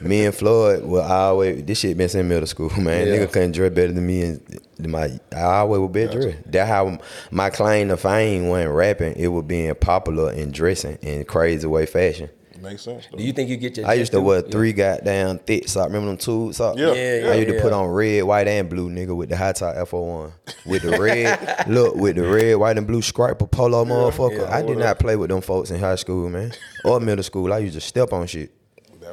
me 0.00 0.24
and 0.24 0.34
Floyd, 0.34 0.82
I 0.84 1.14
always 1.26 1.64
this 1.64 1.78
shit 1.80 1.96
been 1.96 2.08
since 2.08 2.26
middle 2.26 2.46
school, 2.46 2.70
man. 2.80 3.06
Yeah. 3.06 3.16
Nigga 3.18 3.32
couldn't 3.32 3.52
dress 3.52 3.72
better 3.72 3.92
than 3.92 4.06
me, 4.06 4.22
and 4.22 4.60
my 4.80 5.18
I 5.32 5.42
always 5.42 5.80
was 5.80 5.90
bed 5.90 6.10
dressed. 6.10 6.52
That 6.52 6.66
how 6.66 6.98
my 7.30 7.50
claim 7.50 7.88
to 7.88 7.96
fame 7.96 8.48
wasn't 8.48 8.72
rapping; 8.72 9.14
it 9.16 9.28
was 9.28 9.44
being 9.44 9.74
popular 9.74 10.32
and 10.32 10.52
dressing 10.52 10.96
in 11.02 11.24
crazy 11.24 11.66
way 11.66 11.86
fashion. 11.86 12.30
Makes 12.60 12.82
sense. 12.82 13.06
Though. 13.10 13.18
Do 13.18 13.24
you 13.24 13.32
think 13.32 13.50
you 13.50 13.56
get 13.56 13.76
your 13.76 13.86
I 13.86 13.94
used 13.94 14.12
to 14.12 14.20
wear 14.20 14.42
due? 14.42 14.50
three 14.50 14.72
goddamn 14.72 15.38
thick 15.38 15.68
socks. 15.68 15.86
Remember 15.86 16.08
them 16.08 16.16
tube 16.16 16.54
socks? 16.54 16.78
Yeah, 16.78 16.92
Yeah, 16.92 17.30
I 17.30 17.34
used 17.34 17.48
to 17.56 17.60
put 17.60 17.72
on 17.72 17.86
red, 17.86 18.24
white, 18.24 18.48
and 18.48 18.68
blue, 18.68 18.90
nigga, 18.90 19.16
with 19.16 19.28
the 19.28 19.36
high 19.36 19.52
top 19.52 19.74
F01. 19.76 20.32
With 20.66 20.82
the 20.82 20.98
red, 20.98 21.64
look, 21.68 21.94
with 21.94 22.16
the 22.16 22.28
red, 22.28 22.54
white, 22.56 22.76
and 22.78 22.86
blue 22.86 23.02
stripe 23.02 23.38
polo 23.50 23.84
motherfucker. 23.84 24.40
yeah, 24.48 24.54
I 24.56 24.62
did 24.62 24.78
not 24.78 24.98
play 24.98 25.16
with 25.16 25.30
them 25.30 25.40
folks 25.40 25.70
in 25.70 25.78
high 25.80 25.96
school, 25.96 26.28
man. 26.28 26.52
Or 26.84 27.00
middle 27.00 27.22
school. 27.22 27.52
I 27.52 27.58
used 27.58 27.74
to 27.74 27.80
step 27.80 28.12
on 28.12 28.26
shit. 28.26 28.52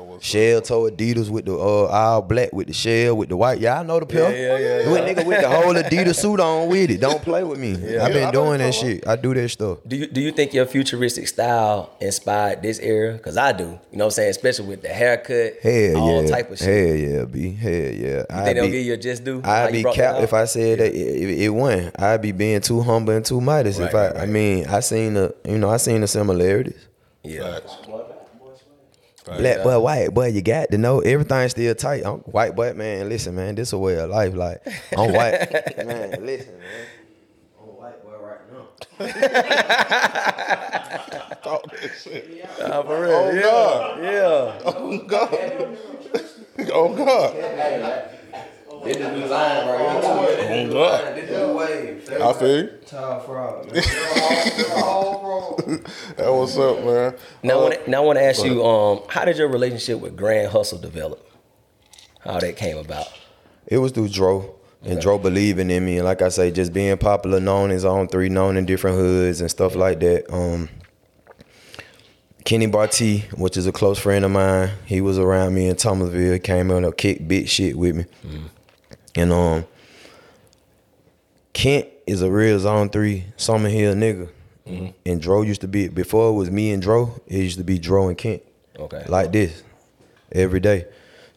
That 0.05 0.13
was 0.13 0.23
Shell 0.23 0.61
toe 0.61 0.89
Adidas 0.89 1.29
with 1.29 1.45
the 1.45 1.53
uh, 1.53 1.87
all 1.87 2.21
black 2.21 2.53
with 2.53 2.67
the 2.67 2.73
shell 2.73 3.17
with 3.17 3.29
the 3.29 3.37
white. 3.37 3.59
Yeah, 3.59 3.79
I 3.79 3.83
know 3.83 3.99
the 3.99 4.05
pill. 4.05 4.29
yeah, 4.31 4.57
yeah, 4.57 4.79
yeah. 4.81 4.91
With 4.91 5.01
nigga 5.17 5.25
with 5.25 5.41
the 5.41 5.49
whole 5.49 5.73
Adidas 5.73 6.15
suit 6.15 6.39
on 6.39 6.69
with 6.69 6.91
it. 6.91 7.01
Don't 7.01 7.21
play 7.21 7.43
with 7.43 7.59
me. 7.59 7.71
I've 7.97 8.13
been 8.13 8.31
doing 8.31 8.47
what 8.49 8.57
that 8.59 8.81
you're 8.81 8.95
shit. 8.95 9.07
I 9.07 9.15
do 9.15 9.33
that 9.33 9.49
stuff. 9.49 9.79
Do 9.87 9.95
you 9.95 10.07
do 10.07 10.21
you 10.21 10.31
think 10.31 10.53
your 10.53 10.65
futuristic 10.65 11.27
style 11.27 11.91
inspired 11.99 12.61
this 12.61 12.79
era? 12.79 13.17
Cause 13.19 13.37
I 13.37 13.51
do. 13.51 13.63
You 13.63 13.97
know 13.97 14.05
what 14.05 14.05
I'm 14.05 14.11
saying? 14.11 14.29
Especially 14.31 14.67
with 14.67 14.81
the 14.81 14.89
haircut, 14.89 15.53
Hell 15.61 15.97
all 15.97 16.21
yeah. 16.23 16.29
type 16.29 16.51
of 16.51 16.57
shit. 16.59 16.67
Hell 16.67 16.95
yeah, 16.95 17.25
B. 17.25 17.51
Hell 17.53 17.71
yeah. 17.71 17.89
You 18.19 18.25
I 18.29 18.43
think 18.43 18.55
they'll 18.57 18.65
be- 18.65 18.71
give 18.71 18.85
you 18.85 18.93
a 18.93 18.97
just 18.97 19.23
do? 19.23 19.41
I'd 19.43 19.71
be 19.71 19.81
brought 19.81 19.95
that 19.95 20.01
capped 20.01 20.17
out? 20.17 20.23
if 20.23 20.33
I 20.33 20.45
said 20.45 20.79
that 20.79 20.93
it, 20.93 20.95
it, 20.95 21.39
it 21.41 21.49
won. 21.49 21.91
I'd 21.97 22.21
be 22.21 22.31
being 22.31 22.61
too 22.61 22.81
humble 22.81 23.13
and 23.13 23.25
too 23.25 23.41
modest. 23.41 23.79
if 23.79 23.93
I, 23.95 24.07
right, 24.07 24.17
I 24.17 24.25
mean, 24.25 24.65
I 24.67 24.79
seen 24.81 25.15
the, 25.15 25.35
you 25.45 25.57
know, 25.57 25.69
I 25.69 25.77
seen 25.77 26.01
the 26.01 26.07
similarities. 26.07 26.87
Yeah. 27.23 27.55
facts. 27.59 27.75
Black 29.25 29.63
boy, 29.63 29.79
white 29.79 30.13
boy, 30.13 30.27
you 30.27 30.41
got 30.41 30.69
to 30.71 30.77
know 30.77 30.99
everything's 30.99 31.51
still 31.51 31.73
tight. 31.73 32.03
I'm 32.05 32.19
white 32.19 32.55
boy, 32.55 32.73
man. 32.73 33.09
Listen, 33.09 33.35
man, 33.35 33.55
this 33.55 33.73
a 33.73 33.77
way 33.77 33.97
of 33.99 34.09
life. 34.09 34.33
Like 34.35 34.61
I'm 34.95 35.11
white, 35.13 35.77
man. 35.85 36.25
Listen, 36.25 36.57
man. 36.59 36.85
I'm 37.59 37.67
white 37.75 38.03
boy 38.03 38.17
right 38.21 38.39
now. 38.51 38.67
Talk 41.43 41.63
that 41.71 41.91
shit. 42.01 42.45
Nah, 42.59 42.83
for 42.83 43.01
real. 43.01 43.11
Oh, 43.11 43.31
yeah. 43.31 43.41
God. 43.41 44.03
Yeah. 44.03 44.61
Oh 44.65 44.97
God. 45.07 45.77
oh 46.73 46.95
God. 46.95 48.09
This 48.83 48.97
the 48.97 49.11
new 49.11 49.25
line 49.25 49.67
right 49.67 49.79
here. 49.79 50.67
Oh 50.69 50.73
God. 50.73 51.15
This 51.15 51.29
the 51.29 51.47
new 51.47 51.53
wave. 51.57 52.09
I 52.21 52.33
feel 52.33 52.57
you. 52.57 52.67
Tall 52.85 53.19
frog. 53.21 53.69
That 56.17 56.29
what's 56.33 56.57
up, 56.67 56.83
man. 56.83 57.15
Now, 57.43 57.53
I 57.53 57.57
Uh, 57.57 57.61
wanna, 57.63 57.77
now 57.87 58.03
I 58.03 58.05
want 58.05 58.19
to 58.19 58.23
ask 58.23 58.43
you, 58.45 58.65
um, 58.65 59.01
how 59.09 59.25
did 59.25 59.37
your 59.37 59.47
relationship 59.47 59.99
with 59.99 60.15
Grand 60.15 60.51
Hustle 60.51 60.77
develop? 60.79 61.27
How 62.19 62.39
that 62.39 62.55
came 62.57 62.77
about? 62.77 63.07
It 63.67 63.77
was 63.79 63.91
through 63.91 64.09
Dro. 64.09 64.55
And 64.83 65.01
Dro 65.01 65.17
believing 65.17 65.71
in 65.71 65.83
me. 65.83 65.95
And 65.97 66.05
like 66.05 66.21
I 66.21 66.29
say, 66.29 66.51
just 66.51 66.71
being 66.71 66.95
popular, 66.97 67.39
known 67.39 67.71
as 67.71 67.83
on 67.85 68.07
three, 68.07 68.29
known 68.29 68.55
in 68.55 68.67
different 68.67 68.97
hoods 68.97 69.41
and 69.41 69.49
stuff 69.49 69.73
like 69.75 69.99
that. 70.01 70.31
Um, 70.31 70.69
Kenny 72.43 72.67
Barty, 72.67 73.21
which 73.35 73.57
is 73.57 73.65
a 73.65 73.71
close 73.71 73.97
friend 73.97 74.23
of 74.23 74.29
mine, 74.29 74.69
he 74.85 75.01
was 75.01 75.17
around 75.17 75.55
me 75.55 75.67
in 75.67 75.75
Thomasville, 75.75 76.37
came 76.37 76.69
in 76.69 76.85
and 76.85 76.95
kick 76.95 77.27
big 77.27 77.47
shit 77.47 77.75
with 77.75 77.95
me. 77.95 78.05
And 79.15 79.31
um 79.31 79.65
Kent 81.53 81.87
is 82.05 82.21
a 82.21 82.29
real 82.29 82.59
zone 82.59 82.89
three 82.89 83.25
Summer 83.37 83.69
Hill 83.69 83.93
nigga. 83.95 84.29
And 85.05 85.21
Dro 85.21 85.43
used 85.43 85.61
to 85.61 85.67
be 85.67 85.87
before 85.87 86.29
it 86.29 86.33
was 86.33 86.49
me 86.49 86.71
and 86.71 86.81
Dro, 86.81 87.21
it 87.27 87.37
used 87.37 87.57
to 87.59 87.63
be 87.63 87.77
Dro 87.77 88.07
and 88.07 88.17
Kent. 88.17 88.41
Okay. 88.77 89.05
Like 89.07 89.31
this. 89.31 89.63
Every 90.31 90.59
day. 90.59 90.85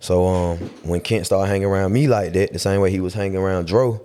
So 0.01 0.27
um 0.27 0.59
when 0.83 1.01
Kent 1.01 1.27
started 1.27 1.49
hanging 1.49 1.67
around 1.69 1.93
me 1.93 2.09
like 2.09 2.33
that, 2.33 2.53
the 2.53 2.59
same 2.59 2.81
way 2.81 2.91
he 2.91 3.01
was 3.01 3.15
hanging 3.15 3.37
around 3.37 3.67
Dro, 3.67 4.01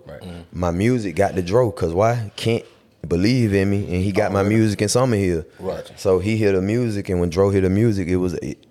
my 0.51 0.71
music 0.71 1.15
got 1.15 1.35
to 1.35 1.41
Dro. 1.41 1.71
Cause 1.71 1.93
why? 1.93 2.31
Kent 2.35 2.65
believe 3.07 3.53
in 3.53 3.69
me 3.69 3.83
and 3.93 4.03
he 4.03 4.11
got 4.11 4.31
my 4.31 4.43
music 4.43 4.81
in 4.81 4.87
summer 4.89 5.15
Hill. 5.17 5.45
Right. 5.59 5.91
So 5.97 6.19
he 6.19 6.37
hear 6.37 6.51
the 6.51 6.61
music 6.61 7.09
and 7.09 7.19
when 7.19 7.29
Dro 7.29 7.49
hear 7.49 7.61
the 7.61 7.69
music, 7.69 8.07
it 8.07 8.17
was 8.17 8.33
it, 8.35 8.65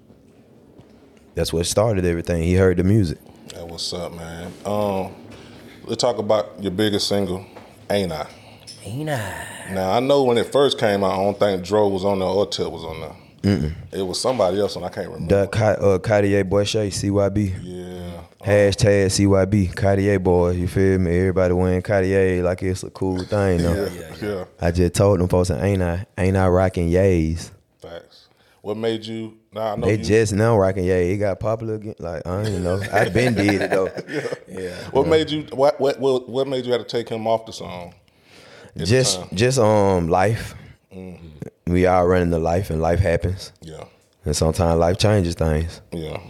that's 1.34 1.52
what 1.52 1.66
started 1.66 2.04
everything. 2.04 2.42
He 2.42 2.54
heard 2.54 2.76
the 2.76 2.84
music. 2.84 3.18
That 3.62 3.68
what's 3.68 3.92
up, 3.92 4.12
man. 4.12 4.52
Um, 4.64 5.14
let's 5.84 6.02
talk 6.02 6.18
about 6.18 6.60
your 6.60 6.72
biggest 6.72 7.06
single, 7.06 7.46
Ain't 7.88 8.10
I? 8.10 8.26
Ain't 8.82 9.08
I? 9.08 9.68
Now 9.70 9.92
I 9.92 10.00
know 10.00 10.24
when 10.24 10.36
it 10.36 10.50
first 10.50 10.80
came 10.80 11.04
out, 11.04 11.12
I 11.12 11.22
don't 11.22 11.38
think 11.38 11.64
Dro 11.64 11.86
was 11.86 12.04
on 12.04 12.18
there 12.18 12.26
or 12.26 12.44
Tip 12.44 12.72
was 12.72 12.82
on 12.82 13.00
there. 13.44 13.72
It 13.92 14.02
was 14.02 14.20
somebody 14.20 14.58
else, 14.58 14.74
and 14.74 14.84
I 14.84 14.88
can't 14.88 15.10
remember. 15.10 15.42
The 15.42 15.46
Ka- 15.46 15.76
uh, 15.80 15.98
Cartier 16.00 16.42
Boy 16.42 16.64
Shay, 16.64 16.88
CYB. 16.88 17.54
yeah. 17.62 18.22
Hashtag 18.44 19.06
CYB, 19.06 19.76
Cartier 19.76 20.18
boy, 20.18 20.50
you 20.50 20.66
feel 20.66 20.98
me? 20.98 21.16
Everybody 21.16 21.54
wearing 21.54 21.82
Cartier 21.82 22.42
like 22.42 22.64
it's 22.64 22.82
a 22.82 22.90
cool 22.90 23.22
thing. 23.22 23.58
though. 23.58 23.84
Yeah, 23.94 24.14
yeah, 24.20 24.44
I 24.60 24.72
just 24.72 24.94
told 24.94 25.20
them 25.20 25.28
folks, 25.28 25.52
ain't 25.52 25.82
I, 25.82 26.04
ain't 26.18 26.36
I 26.36 26.48
rocking 26.48 26.90
yays? 26.90 27.52
Facts. 27.80 28.26
What 28.60 28.76
made 28.76 29.06
you? 29.06 29.38
Know 29.54 29.76
They 29.76 29.98
you, 29.98 30.04
just 30.04 30.32
now 30.32 30.56
rocking 30.56 30.84
Yeah, 30.84 31.02
he 31.02 31.16
got 31.18 31.38
popular 31.38 31.74
again. 31.74 31.94
Like 31.98 32.26
I 32.26 32.30
don't 32.42 32.46
even 32.48 32.64
know. 32.64 32.80
I've 32.92 33.12
been 33.12 33.34
did 33.34 33.60
it 33.62 33.70
though. 33.70 33.90
Yeah. 34.48 34.74
What 34.90 35.06
made 35.08 35.30
you? 35.30 35.42
What, 35.52 35.80
what 35.80 35.98
what 36.00 36.28
what 36.28 36.48
made 36.48 36.64
you 36.66 36.72
have 36.72 36.82
to 36.82 36.86
take 36.88 37.08
him 37.08 37.26
off 37.26 37.46
the 37.46 37.52
song? 37.52 37.94
at 38.66 38.74
the 38.74 38.84
Just 38.86 39.20
just 39.34 39.58
um 39.58 40.08
life. 40.08 40.54
Mm-hmm. 40.94 41.72
We 41.72 41.86
all 41.86 42.06
running 42.06 42.30
the 42.30 42.38
life 42.38 42.70
and 42.70 42.80
life 42.82 42.98
happens. 43.00 43.52
Yeah, 43.62 43.84
And 44.24 44.34
sometimes 44.36 44.78
life 44.78 44.98
changes 44.98 45.34
things. 45.34 45.80
yeah. 45.90 46.20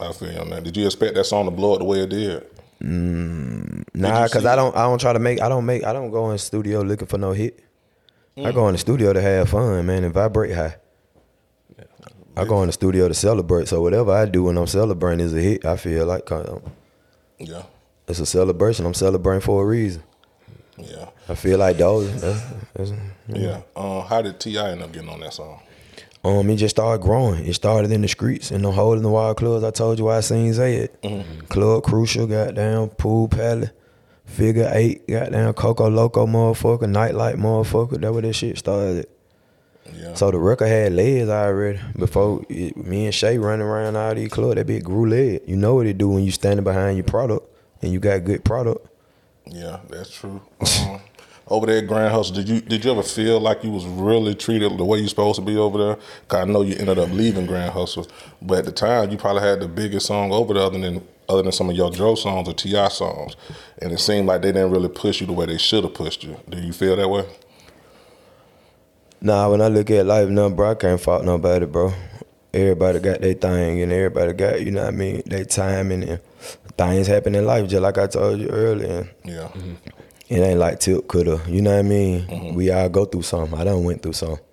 I 0.00 0.12
feel 0.12 0.32
you 0.32 0.44
man. 0.44 0.62
Did 0.64 0.76
you 0.76 0.84
expect 0.86 1.14
that 1.14 1.24
song 1.24 1.44
to 1.44 1.50
blow 1.52 1.74
up 1.74 1.78
the 1.78 1.84
way 1.84 2.00
it 2.00 2.10
did? 2.10 2.46
Nah, 2.80 4.24
you 4.24 4.28
cause 4.30 4.44
I 4.44 4.56
don't 4.56 4.76
I 4.76 4.82
don't 4.82 5.00
try 5.00 5.12
to 5.12 5.18
make 5.20 5.40
I 5.40 5.48
don't 5.48 5.64
make 5.64 5.84
I 5.84 5.92
don't 5.92 6.10
go 6.10 6.30
in 6.32 6.38
studio 6.38 6.82
looking 6.82 7.06
for 7.06 7.18
no 7.18 7.32
hit. 7.32 7.60
I 8.36 8.50
go 8.50 8.66
in 8.68 8.72
the 8.72 8.78
studio 8.78 9.12
to 9.12 9.20
have 9.20 9.50
fun, 9.50 9.86
man, 9.86 10.04
and 10.04 10.12
vibrate 10.14 10.54
high. 10.54 10.76
I 12.36 12.44
go 12.44 12.62
in 12.62 12.66
the 12.68 12.72
studio 12.72 13.08
to 13.08 13.14
celebrate. 13.14 13.68
So 13.68 13.82
whatever 13.82 14.12
I 14.12 14.24
do 14.26 14.44
when 14.44 14.56
I'm 14.56 14.66
celebrating 14.66 15.20
is 15.24 15.34
a 15.34 15.40
hit. 15.40 15.64
I 15.64 15.76
feel 15.76 16.06
like 16.06 16.28
Yeah, 17.38 17.62
it's 18.08 18.20
a 18.20 18.26
celebration. 18.26 18.86
I'm 18.86 18.94
celebrating 18.94 19.40
for 19.42 19.62
a 19.62 19.66
reason. 19.66 20.02
yeah, 20.78 21.08
I 21.28 21.34
feel 21.34 21.58
like 21.58 21.76
those. 21.76 22.20
That's, 22.20 22.42
that's, 22.74 22.92
yeah. 23.28 23.60
Um, 23.76 24.02
how 24.02 24.22
did 24.22 24.40
T.I. 24.40 24.70
end 24.70 24.82
up 24.82 24.92
getting 24.92 25.08
on 25.10 25.20
that 25.20 25.34
song? 25.34 25.60
Um, 26.24 26.48
it 26.50 26.56
just 26.56 26.76
started 26.76 27.02
growing. 27.02 27.44
It 27.44 27.54
started 27.54 27.90
in 27.90 28.00
the 28.02 28.08
streets, 28.08 28.50
in 28.52 28.62
the 28.62 28.70
hole 28.70 28.94
in 28.94 29.02
the 29.02 29.08
wild 29.10 29.36
clubs. 29.38 29.64
I 29.64 29.70
told 29.72 29.98
you 29.98 30.04
why 30.06 30.18
I 30.18 30.20
seen 30.20 30.52
Zay 30.52 30.84
at. 30.84 31.48
Club 31.48 31.82
Crucial, 31.82 32.28
goddamn, 32.28 32.90
Pool 32.90 33.26
Palace, 33.28 33.70
Figure 34.24 34.70
Eight, 34.72 35.06
goddamn, 35.08 35.52
Coco 35.54 35.90
Loco, 35.90 36.26
motherfucker, 36.26 36.88
Nightlight, 36.88 37.36
motherfucker. 37.36 38.00
That 38.00 38.12
where 38.12 38.22
that 38.22 38.34
shit 38.34 38.56
started. 38.56 39.08
Yeah, 39.94 40.14
So 40.14 40.30
the 40.30 40.38
record 40.38 40.68
had 40.68 40.92
legs 40.92 41.28
already 41.28 41.80
before 41.98 42.44
it, 42.48 42.76
me 42.76 43.06
and 43.06 43.14
Shay 43.14 43.38
running 43.38 43.66
around 43.66 43.96
all 43.96 44.14
these 44.14 44.30
clubs. 44.30 44.54
That 44.56 44.66
bit 44.66 44.84
grew 44.84 45.08
leg. 45.08 45.42
You 45.46 45.56
know 45.56 45.74
what 45.74 45.86
it 45.86 45.98
do 45.98 46.08
when 46.08 46.24
you 46.24 46.30
standing 46.30 46.64
behind 46.64 46.96
your 46.96 47.04
product 47.04 47.46
and 47.82 47.92
you 47.92 47.98
got 47.98 48.24
good 48.24 48.44
product. 48.44 48.86
yeah, 49.46 49.80
that's 49.88 50.10
true. 50.14 50.40
Um, 50.60 51.00
over 51.48 51.66
there 51.66 51.78
at 51.78 51.88
Grand 51.88 52.12
Hustle, 52.12 52.36
did 52.36 52.48
you 52.48 52.60
did 52.60 52.84
you 52.84 52.92
ever 52.92 53.02
feel 53.02 53.40
like 53.40 53.64
you 53.64 53.70
was 53.70 53.84
really 53.84 54.34
treated 54.34 54.78
the 54.78 54.84
way 54.84 54.98
you 54.98 55.08
supposed 55.08 55.36
to 55.36 55.44
be 55.44 55.56
over 55.56 55.76
there? 55.78 55.96
Cause 56.28 56.40
I 56.40 56.44
know 56.44 56.62
you 56.62 56.76
ended 56.76 56.98
up 56.98 57.10
leaving 57.10 57.46
Grand 57.46 57.72
Hustle, 57.72 58.06
but 58.40 58.58
at 58.58 58.64
the 58.64 58.72
time 58.72 59.10
you 59.10 59.18
probably 59.18 59.42
had 59.42 59.60
the 59.60 59.68
biggest 59.68 60.06
song 60.06 60.32
over 60.32 60.54
there, 60.54 60.62
other 60.62 60.78
than 60.78 61.06
other 61.28 61.42
than 61.42 61.52
some 61.52 61.68
of 61.68 61.76
your 61.76 61.90
Dro 61.90 62.14
songs 62.14 62.48
or 62.48 62.54
T.I. 62.54 62.88
songs, 62.88 63.36
and 63.80 63.92
it 63.92 63.98
seemed 63.98 64.26
like 64.28 64.42
they 64.42 64.52
didn't 64.52 64.70
really 64.70 64.88
push 64.88 65.20
you 65.20 65.26
the 65.26 65.32
way 65.32 65.46
they 65.46 65.58
should 65.58 65.84
have 65.84 65.94
pushed 65.94 66.24
you. 66.24 66.36
Do 66.48 66.58
you 66.58 66.72
feel 66.72 66.96
that 66.96 67.08
way? 67.08 67.24
Nah, 69.22 69.48
when 69.48 69.60
I 69.62 69.68
look 69.68 69.88
at 69.90 70.04
life 70.04 70.28
now, 70.28 70.48
bro, 70.48 70.72
I 70.72 70.74
can't 70.74 71.00
fault 71.00 71.24
nobody, 71.24 71.64
bro. 71.64 71.92
Everybody 72.52 72.98
got 72.98 73.20
their 73.20 73.34
thing 73.34 73.80
and 73.80 73.92
everybody 73.92 74.32
got, 74.32 74.60
you 74.60 74.72
know 74.72 74.82
what 74.82 74.88
I 74.88 74.96
mean, 74.96 75.22
their 75.26 75.44
timing 75.44 76.02
and 76.02 76.20
things 76.76 77.06
happen 77.06 77.36
in 77.36 77.46
life, 77.46 77.68
just 77.68 77.82
like 77.82 77.98
I 77.98 78.08
told 78.08 78.40
you 78.40 78.48
earlier. 78.48 79.08
Yeah, 79.24 79.48
It 80.28 80.40
ain't 80.40 80.58
like 80.58 80.80
Tip 80.80 81.06
coulda, 81.06 81.40
you 81.46 81.62
know 81.62 81.70
what 81.70 81.78
I 81.78 81.82
mean? 81.82 82.26
Mm-hmm. 82.26 82.54
We 82.56 82.72
all 82.72 82.88
go 82.88 83.04
through 83.04 83.22
something. 83.22 83.58
I 83.58 83.62
done 83.64 83.84
went 83.84 84.02
through 84.02 84.14
something. 84.14 84.44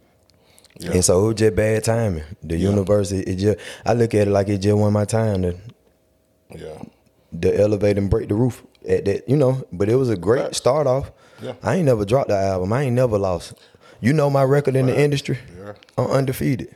yeah, 0.78 0.92
And 0.92 1.04
so 1.04 1.24
it 1.24 1.28
was 1.30 1.36
just 1.36 1.56
bad 1.56 1.84
timing. 1.84 2.24
The 2.44 2.58
universe, 2.58 3.12
it, 3.12 3.28
it 3.28 3.36
just, 3.38 3.58
I 3.86 3.94
look 3.94 4.14
at 4.14 4.28
it 4.28 4.32
like 4.32 4.50
it 4.50 4.60
just 4.60 4.78
won 4.78 4.94
my 4.94 5.06
time 5.06 5.42
to, 5.42 5.58
yeah, 6.56 6.82
to 7.42 7.60
elevate 7.60 7.98
and 7.98 8.10
break 8.10 8.30
the 8.30 8.36
roof 8.36 8.64
at 8.88 9.04
that, 9.06 9.28
you 9.28 9.36
know. 9.36 9.66
But 9.74 9.90
it 9.90 9.96
was 9.96 10.10
a 10.10 10.16
great 10.18 10.54
start 10.54 10.86
off. 10.86 11.12
Yeah. 11.42 11.54
I 11.64 11.76
ain't 11.76 11.86
never 11.86 12.06
dropped 12.06 12.30
the 12.30 12.38
album. 12.38 12.72
I 12.72 12.84
ain't 12.84 12.96
never 12.96 13.18
lost. 13.18 13.54
You 14.02 14.14
know 14.14 14.30
my 14.30 14.44
record 14.44 14.76
in 14.76 14.86
the 14.86 14.98
industry. 14.98 15.38
Yeah. 15.58 15.74
I'm 15.98 16.08
undefeated. 16.08 16.74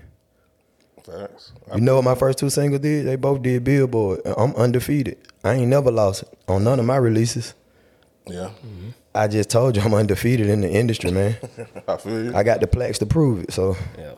facts. 1.05 1.51
You 1.73 1.81
know 1.81 1.95
what 1.95 2.03
my 2.03 2.15
first 2.15 2.37
two 2.37 2.49
singles 2.49 2.81
did? 2.81 3.05
They 3.05 3.15
both 3.15 3.41
did 3.41 3.63
Billboard. 3.63 4.21
I'm 4.25 4.55
undefeated. 4.55 5.17
I 5.43 5.53
ain't 5.53 5.67
never 5.69 5.91
lost 5.91 6.23
on 6.47 6.63
none 6.63 6.79
of 6.79 6.85
my 6.85 6.97
releases. 6.97 7.53
Yeah, 8.25 8.51
mm-hmm. 8.65 8.89
I 9.13 9.27
just 9.27 9.49
told 9.49 9.75
you 9.75 9.81
I'm 9.81 9.93
undefeated 9.93 10.47
in 10.47 10.61
the 10.61 10.69
industry, 10.69 11.11
man. 11.11 11.35
I 11.87 11.97
feel 11.97 12.23
you. 12.25 12.35
I 12.35 12.43
got 12.43 12.61
the 12.61 12.67
plaques 12.67 12.99
to 12.99 13.05
prove 13.05 13.43
it. 13.43 13.51
So 13.51 13.75
Yeah. 13.97 14.13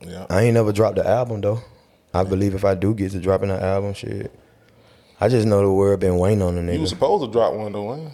yeah, 0.00 0.26
I 0.30 0.42
ain't 0.42 0.54
never 0.54 0.72
dropped 0.72 0.96
the 0.96 1.06
album 1.06 1.40
though. 1.40 1.60
I 2.12 2.22
believe 2.22 2.54
if 2.54 2.64
I 2.64 2.74
do 2.76 2.94
get 2.94 3.10
to 3.12 3.20
dropping 3.20 3.48
the 3.48 3.60
album, 3.60 3.94
shit. 3.94 4.32
I 5.20 5.28
just 5.28 5.46
know 5.46 5.60
the 5.60 5.72
world 5.72 5.98
been 6.00 6.18
waiting 6.18 6.42
on 6.42 6.54
the 6.54 6.60
nigga. 6.62 6.74
you 6.74 6.80
was 6.80 6.90
supposed 6.90 7.24
to 7.24 7.32
drop 7.32 7.54
one 7.54 7.72
though, 7.72 7.94
ain't 7.94 8.02
you? 8.04 8.10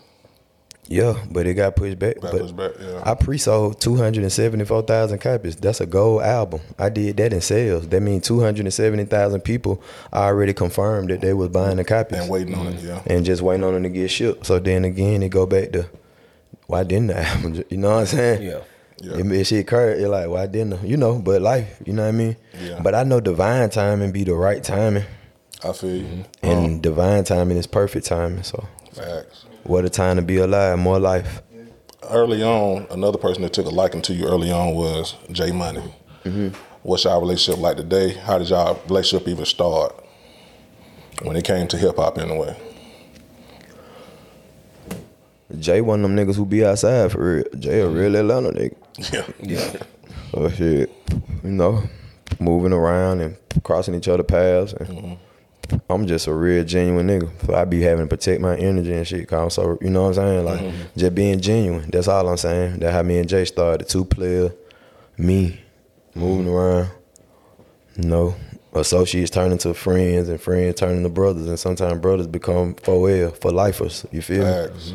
Yeah, 0.90 1.24
but 1.30 1.46
it 1.46 1.54
got 1.54 1.76
pushed 1.76 2.00
back. 2.00 2.16
Got 2.20 2.32
but 2.32 2.40
pushed 2.40 2.56
back, 2.56 2.72
yeah. 2.80 3.00
I 3.06 3.14
pre-sold 3.14 3.80
274,000 3.80 5.18
copies. 5.20 5.54
That's 5.54 5.80
a 5.80 5.86
gold 5.86 6.22
album. 6.22 6.60
I 6.80 6.88
did 6.88 7.16
that 7.18 7.32
in 7.32 7.40
sales. 7.40 7.88
That 7.88 8.00
means 8.00 8.26
270,000 8.26 9.40
people 9.42 9.80
already 10.12 10.52
confirmed 10.52 11.10
that 11.10 11.20
they 11.20 11.32
was 11.32 11.48
buying 11.50 11.76
the 11.76 11.84
copies. 11.84 12.18
And 12.18 12.28
waiting 12.28 12.56
on 12.56 12.66
it, 12.66 12.76
mm-hmm. 12.78 12.86
yeah. 12.88 13.02
and 13.06 13.24
just 13.24 13.40
waiting 13.40 13.62
on 13.62 13.74
them 13.74 13.84
to 13.84 13.88
get 13.88 14.10
shipped. 14.10 14.46
So 14.46 14.58
then 14.58 14.84
again, 14.84 15.22
it 15.22 15.28
go 15.28 15.46
back 15.46 15.70
to 15.72 15.88
why 16.66 16.82
didn't 16.82 17.06
the 17.08 17.20
album? 17.26 17.62
You 17.70 17.76
know 17.76 17.90
what 17.90 18.00
I'm 18.00 18.06
saying? 18.06 18.42
Yeah. 18.42 18.60
Yeah. 19.00 19.16
It, 19.16 19.32
it 19.32 19.44
shit 19.46 19.60
occurred. 19.60 20.00
You're 20.00 20.08
like, 20.08 20.28
why 20.28 20.46
didn't? 20.46 20.80
the- 20.80 20.88
You 20.88 20.96
know, 20.96 21.20
but 21.20 21.40
life. 21.40 21.80
You 21.86 21.92
know 21.92 22.02
what 22.02 22.08
I 22.08 22.12
mean? 22.12 22.36
Yeah. 22.60 22.80
But 22.82 22.96
I 22.96 23.04
know 23.04 23.20
divine 23.20 23.70
timing 23.70 24.10
be 24.10 24.24
the 24.24 24.34
right 24.34 24.62
timing, 24.62 25.04
I 25.64 25.72
feel 25.72 25.96
you. 26.02 26.24
and 26.42 26.82
divine 26.82 27.22
timing 27.24 27.56
is 27.58 27.66
perfect 27.68 28.06
timing. 28.06 28.42
So 28.42 28.66
Facts. 28.92 29.46
What 29.64 29.84
a 29.84 29.90
time 29.90 30.16
to 30.16 30.22
be 30.22 30.38
alive, 30.38 30.78
more 30.78 30.98
life. 30.98 31.42
Early 32.08 32.42
on, 32.42 32.86
another 32.90 33.18
person 33.18 33.42
that 33.42 33.52
took 33.52 33.66
a 33.66 33.70
liking 33.70 34.02
to 34.02 34.14
you 34.14 34.26
early 34.26 34.50
on 34.50 34.74
was 34.74 35.16
Jay 35.30 35.52
Money. 35.52 35.82
Mm-hmm. 36.24 36.48
What's 36.82 37.04
y'all 37.04 37.20
relationship 37.20 37.60
like 37.60 37.76
today? 37.76 38.14
How 38.14 38.38
did 38.38 38.48
y'all 38.48 38.80
relationship 38.88 39.28
even 39.28 39.44
start? 39.44 39.94
When 41.22 41.36
it 41.36 41.44
came 41.44 41.68
to 41.68 41.76
hip 41.76 41.96
hop, 41.96 42.18
anyway. 42.18 42.56
Jay 45.58 45.80
one 45.80 46.04
of 46.04 46.10
them 46.10 46.16
niggas 46.16 46.36
who 46.36 46.46
be 46.46 46.64
outside 46.64 47.12
for 47.12 47.36
real. 47.36 47.44
Jay 47.58 47.80
a 47.80 47.88
real 47.88 48.16
Atlanta 48.16 48.50
nigga. 48.50 48.76
Yeah. 49.12 49.26
Yeah. 49.40 49.82
Oh 50.32 50.48
shit, 50.48 50.90
you 51.42 51.50
know, 51.50 51.82
moving 52.38 52.72
around 52.72 53.20
and 53.20 53.36
crossing 53.64 53.94
each 53.94 54.08
other 54.08 54.22
paths. 54.22 54.72
And 54.72 54.88
mm-hmm. 54.88 55.14
I'm 55.88 56.06
just 56.06 56.26
a 56.26 56.34
real 56.34 56.64
genuine 56.64 57.08
nigga. 57.08 57.30
So 57.46 57.54
I 57.54 57.64
be 57.64 57.82
having 57.82 58.06
to 58.06 58.08
protect 58.08 58.40
my 58.40 58.56
energy 58.56 58.92
and 58.92 59.06
shit. 59.06 59.28
Cause 59.28 59.42
I'm 59.42 59.50
so, 59.50 59.78
you 59.80 59.90
know 59.90 60.02
what 60.02 60.08
I'm 60.08 60.14
saying? 60.14 60.44
Like 60.44 60.60
mm-hmm. 60.60 60.98
just 60.98 61.14
being 61.14 61.40
genuine. 61.40 61.90
That's 61.90 62.08
all 62.08 62.28
I'm 62.28 62.36
saying. 62.36 62.80
That 62.80 62.92
how 62.92 63.02
me 63.02 63.18
and 63.18 63.28
Jay 63.28 63.44
started. 63.44 63.88
Two 63.88 64.04
player, 64.04 64.52
me, 65.16 65.60
moving 66.14 66.46
mm-hmm. 66.46 66.54
around. 66.54 66.90
You 67.96 68.08
know, 68.08 68.34
associates 68.72 69.30
turning 69.30 69.58
to 69.58 69.74
friends 69.74 70.28
and 70.28 70.40
friends 70.40 70.76
turning 70.78 71.02
to 71.02 71.08
brothers, 71.08 71.46
and 71.46 71.58
sometimes 71.58 72.00
brothers 72.00 72.26
become 72.26 72.74
for 72.74 73.10
L 73.10 73.30
for 73.30 73.50
lifers. 73.50 74.06
You 74.10 74.22
feel 74.22 74.44
me? 74.44 74.68
Facts. 74.68 74.94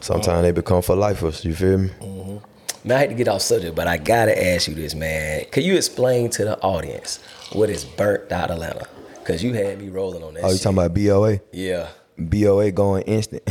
Sometimes 0.00 0.42
they 0.42 0.52
become 0.52 0.82
for 0.82 0.94
lifers. 0.94 1.44
You 1.44 1.54
feel 1.54 1.78
me? 1.78 1.88
Mm-hmm. 2.00 2.88
Man, 2.88 2.98
I 2.98 3.00
hate 3.00 3.08
to 3.08 3.14
get 3.14 3.28
off 3.28 3.40
subject, 3.40 3.74
but 3.74 3.86
I 3.86 3.96
gotta 3.96 4.52
ask 4.52 4.68
you 4.68 4.74
this, 4.74 4.94
man. 4.94 5.46
Can 5.50 5.62
you 5.62 5.74
explain 5.74 6.28
to 6.30 6.44
the 6.44 6.60
audience 6.60 7.18
what 7.52 7.70
is 7.70 7.84
burnt 7.84 8.30
out 8.30 8.50
Atlanta? 8.50 8.86
Cause 9.24 9.42
you 9.42 9.54
had 9.54 9.80
me 9.80 9.88
rolling 9.88 10.22
on 10.22 10.34
that. 10.34 10.44
Oh, 10.44 10.48
you 10.48 10.54
shit. 10.54 10.62
talking 10.62 10.78
about 10.78 10.94
BOA? 10.94 11.40
Yeah. 11.52 11.88
BOA 12.18 12.70
going 12.72 13.02
instant. 13.04 13.48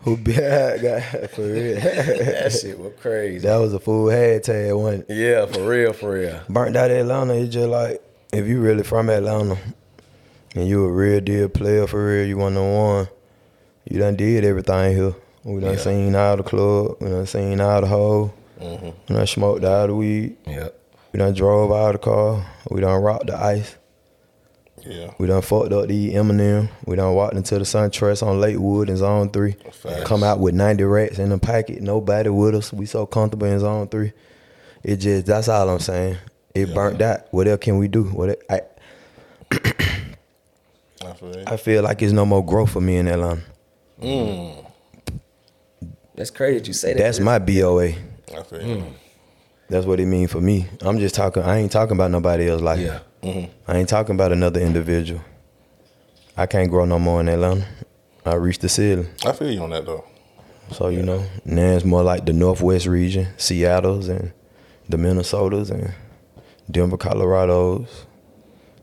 Who 0.00 0.16
be 0.16 0.32
got 0.34 1.02
for 1.30 1.42
real? 1.42 1.80
That 1.80 2.58
shit 2.60 2.78
was 2.78 2.92
crazy. 3.00 3.46
that 3.46 3.56
was 3.56 3.74
a 3.74 3.78
full 3.80 4.06
hashtag 4.06 4.80
one. 4.80 5.04
Yeah, 5.08 5.46
for 5.46 5.68
real, 5.68 5.92
for 5.92 6.12
real. 6.12 6.40
Burnt 6.48 6.76
out 6.76 6.90
Atlanta, 6.90 7.34
it's 7.34 7.52
just 7.52 7.68
like 7.68 8.02
if 8.32 8.46
you 8.46 8.60
really 8.60 8.82
from 8.84 9.10
Atlanta 9.10 9.58
and 10.54 10.66
you 10.68 10.84
a 10.84 10.90
real 10.92 11.20
deal 11.20 11.48
player 11.48 11.86
for 11.86 12.06
real, 12.06 12.26
you 12.26 12.36
one 12.38 12.56
on 12.56 12.74
one, 12.74 13.08
you 13.88 13.98
done 13.98 14.16
did 14.16 14.44
everything 14.44 14.96
here. 14.96 15.14
We 15.44 15.60
done 15.60 15.78
seen 15.78 16.14
all 16.14 16.36
the 16.36 16.42
club. 16.42 16.96
We 17.00 17.08
done 17.08 17.26
seen 17.26 17.60
all 17.60 17.80
the 17.80 17.86
hoe. 17.86 18.32
Mm-hmm. 18.60 18.90
We 19.08 19.14
done 19.16 19.26
smoked 19.26 19.64
all 19.64 19.86
the 19.86 19.94
weed. 19.94 20.36
Yeah. 20.46 20.68
We 21.12 21.18
done 21.18 21.34
drove 21.34 21.72
out 21.72 21.94
of 21.94 22.00
the 22.00 22.04
car. 22.04 22.46
We 22.70 22.80
done 22.80 23.00
rocked 23.02 23.26
the 23.28 23.36
ice. 23.36 23.76
Yeah. 24.86 25.12
We 25.18 25.26
done 25.26 25.42
fucked 25.42 25.72
up 25.72 25.88
the 25.88 26.14
Eminem. 26.14 26.68
We 26.86 26.96
done 26.96 27.14
walked 27.14 27.34
into 27.34 27.58
the 27.58 27.64
SunTrust 27.64 28.24
on 28.26 28.40
Lakewood 28.40 28.88
in 28.88 28.96
Zone 28.96 29.30
3. 29.30 29.52
Facts. 29.72 30.04
Come 30.04 30.22
out 30.22 30.38
with 30.38 30.54
90 30.54 30.84
rats 30.84 31.18
in 31.18 31.30
the 31.30 31.38
pocket. 31.38 31.80
Nobody 31.82 32.28
with 32.30 32.54
us. 32.54 32.72
We 32.72 32.86
so 32.86 33.04
comfortable 33.06 33.46
in 33.46 33.58
Zone 33.58 33.88
3. 33.88 34.12
It 34.84 34.96
just, 34.96 35.26
that's 35.26 35.48
all 35.48 35.68
I'm 35.68 35.80
saying. 35.80 36.16
It 36.54 36.68
Yeah. 36.68 36.74
burnt 36.74 37.02
out. 37.02 37.26
What 37.32 37.48
else 37.48 37.60
can 37.60 37.78
we 37.78 37.88
do? 37.88 38.04
What 38.04 38.28
el- 38.30 38.36
I, 38.50 38.60
I 41.04 41.12
feel. 41.14 41.44
I 41.46 41.56
feel 41.56 41.82
like 41.82 41.98
there's 41.98 42.12
no 42.12 42.24
more 42.26 42.44
growth 42.44 42.70
for 42.70 42.80
me 42.80 42.96
in 42.96 43.08
Atlanta. 43.08 43.42
Mm. 44.00 44.64
That's 46.14 46.30
crazy 46.30 46.58
that 46.58 46.66
you 46.68 46.72
say 46.74 46.92
that. 46.92 46.98
That's 46.98 47.20
my 47.20 47.38
BOA. 47.38 47.88
I 48.36 48.42
feel 48.44 48.62
you. 48.62 48.84
That's 49.68 49.84
what 49.86 50.00
it 50.00 50.06
mean 50.06 50.28
for 50.28 50.40
me. 50.40 50.66
I'm 50.80 50.98
just 50.98 51.14
talking. 51.14 51.42
I 51.42 51.58
ain't 51.58 51.72
talking 51.72 51.96
about 51.96 52.10
nobody 52.10 52.48
else 52.48 52.62
like 52.62 52.80
Yeah. 52.80 53.00
I 53.22 53.76
ain't 53.76 53.88
talking 53.88 54.14
about 54.14 54.32
another 54.32 54.60
individual. 54.60 55.20
I 56.36 56.46
can't 56.46 56.70
grow 56.70 56.84
no 56.84 56.98
more 56.98 57.20
in 57.20 57.28
Atlanta. 57.28 57.66
I 58.24 58.34
reached 58.34 58.60
the 58.60 58.68
ceiling. 58.68 59.08
I 59.26 59.32
feel 59.32 59.50
you 59.50 59.62
on 59.62 59.70
that 59.70 59.84
though. 59.84 60.04
So 60.70 60.88
you 60.88 61.02
know, 61.02 61.24
now 61.44 61.72
it's 61.72 61.84
more 61.84 62.02
like 62.02 62.26
the 62.26 62.32
Northwest 62.32 62.86
region, 62.86 63.28
Seattle's 63.36 64.08
and 64.08 64.32
the 64.88 64.96
Minnesotas 64.96 65.70
and 65.70 65.92
Denver, 66.70 66.96
Colorado's, 66.96 68.06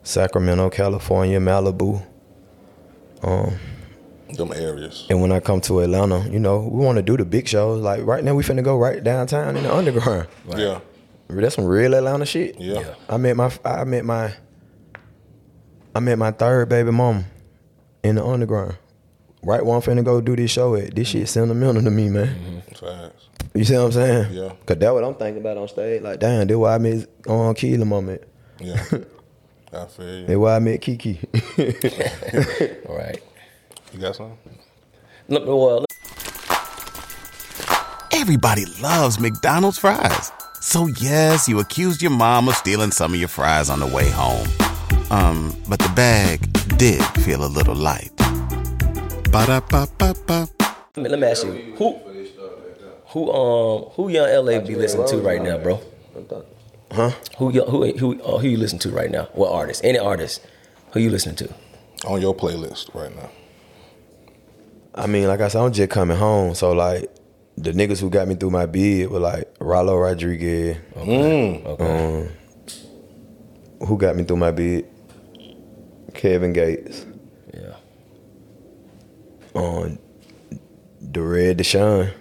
Sacramento, 0.04 0.70
California, 0.70 1.40
Malibu. 1.40 2.04
Um, 3.24 3.58
Them 4.34 4.52
areas. 4.54 5.06
and 5.10 5.22
when 5.22 5.32
I 5.32 5.40
come 5.40 5.62
to 5.62 5.82
Atlanta, 5.82 6.28
you 6.30 6.40
know, 6.40 6.60
we 6.60 6.84
want 6.84 6.98
to 6.98 7.04
do 7.04 7.16
the 7.16 7.26
big 7.26 7.48
shows. 7.48 7.82
Like 7.82 8.04
right 8.06 8.24
now, 8.24 8.34
we 8.34 8.44
finna 8.44 8.64
go 8.64 8.78
right 8.78 9.04
downtown 9.04 9.56
in 9.56 9.64
the 9.64 9.74
underground. 9.74 10.28
Yeah. 10.56 10.80
That's 11.30 11.56
some 11.56 11.66
real 11.66 11.94
Atlanta 11.94 12.26
shit. 12.26 12.60
Yeah. 12.60 12.80
Yeah. 12.80 12.96
I 13.10 13.18
met 13.18 13.36
my 13.36 13.52
I 13.64 13.84
met 13.84 14.04
my 14.06 14.34
I 15.96 16.00
met 16.00 16.18
my 16.18 16.32
third 16.32 16.70
baby 16.70 16.92
mom 16.92 17.26
in 18.04 18.16
the 18.16 18.26
underground. 18.26 18.78
Right 19.44 19.64
when 19.64 19.76
I'm 19.76 19.82
finna 19.82 20.04
go 20.04 20.22
do 20.22 20.36
this 20.36 20.52
show 20.52 20.76
at. 20.76 20.96
This 20.96 21.10
shit 21.10 21.30
sentimental 21.30 21.84
to 21.84 21.92
me, 21.92 22.10
man. 22.10 22.28
Mm-hmm. 22.28 22.86
Facts. 22.86 23.30
You 23.54 23.64
see 23.64 23.76
what 23.76 23.84
I'm 23.84 23.92
saying? 23.92 24.34
Yeah. 24.34 24.50
Cause 24.66 24.78
that's 24.78 24.92
what 24.92 25.04
I'm 25.04 25.16
thinking 25.16 25.42
about 25.42 25.58
on 25.58 25.68
stage. 25.68 26.02
Like, 26.02 26.20
damn, 26.20 26.48
that's 26.48 26.58
why 26.58 26.76
I 26.76 26.78
met 26.80 27.08
on 27.28 27.54
Keeler 27.56 27.86
mom 27.86 28.10
at. 28.10 28.24
Yeah. 28.60 28.84
I 29.74 29.86
feel 29.86 30.20
you. 30.20 30.26
That's 30.26 30.38
why 30.38 30.56
I 30.56 30.60
met 30.60 30.82
Kiki. 30.82 31.20
All 32.90 32.98
right. 32.98 33.22
You 33.96 34.02
got 34.02 34.16
something? 34.18 34.38
Look, 35.30 35.46
well, 35.48 35.86
Everybody 38.12 38.66
loves 38.82 39.22
McDonald's 39.22 39.78
fries. 39.78 40.34
So 40.60 40.88
yes, 40.88 41.48
you 41.48 41.60
accused 41.60 42.02
your 42.02 42.12
mom 42.12 42.50
of 42.50 42.56
stealing 42.56 42.92
some 42.92 43.14
of 43.14 43.20
your 43.20 43.30
fries 43.30 43.70
on 43.70 43.80
the 43.80 43.88
way 43.88 44.10
home. 44.10 44.48
Um, 45.12 45.56
but 45.70 45.80
the 45.80 45.88
bag 45.96 46.42
did 46.78 47.02
feel 47.24 47.46
a 47.46 47.48
little 47.48 47.74
light. 47.76 48.12
Ba-da-ba-ba-ba. 49.32 50.50
let 50.60 50.98
me, 50.98 51.10
let 51.10 51.20
me 51.20 51.28
ask 51.28 51.46
you, 51.46 51.54
who, 51.78 51.98
who, 53.08 53.32
um, 53.32 53.84
who 53.92 54.10
Yung 54.10 54.28
LA 54.46 54.60
be 54.60 54.76
listening 54.76 55.08
to 55.08 55.20
right 55.20 55.42
now, 55.42 55.58
bro? 55.58 55.80
Huh? 56.92 57.12
Who, 57.38 57.54
young- 57.54 57.70
who, 57.70 57.92
who, 57.94 58.22
uh, 58.24 58.40
who 58.40 58.48
you 58.50 58.58
listen 58.58 58.78
to 58.80 58.90
right 58.90 59.10
now? 59.10 59.30
What 59.32 59.54
artist? 59.54 59.86
Any 59.86 60.00
artist? 60.00 60.46
Who 60.92 61.00
you 61.00 61.10
listening 61.10 61.38
to? 61.38 61.54
On 62.06 62.20
your 62.20 62.36
playlist 62.36 62.94
right 62.94 63.16
now. 63.16 63.30
I 64.96 65.08
mean, 65.08 65.28
like 65.28 65.42
I 65.42 65.50
said, 65.50 65.62
I'm 65.62 65.74
just 65.74 65.90
coming 65.90 66.18
home. 66.18 66.56
So 66.56 66.72
like 66.72 67.14
the 67.58 67.72
niggas 67.74 68.00
who 68.00 68.10
got 68.10 68.28
me 68.28 68.36
through 68.36 68.52
my 68.52 68.66
bid 68.66 69.10
were 69.10 69.20
like 69.20 69.54
Rylo 69.60 70.02
Rodriguez. 70.02 70.78
Okay. 70.96 71.64
Um, 71.66 72.30
who 73.88 73.98
got 73.98 74.16
me 74.16 74.24
through 74.24 74.38
my 74.38 74.52
bid? 74.52 74.88
Kevin 76.14 76.54
Gates. 76.54 77.06
Yeah. 77.54 77.76
on 79.54 80.00
the 81.02 81.22
Red 81.22 81.58
Deshaun. 81.58 82.12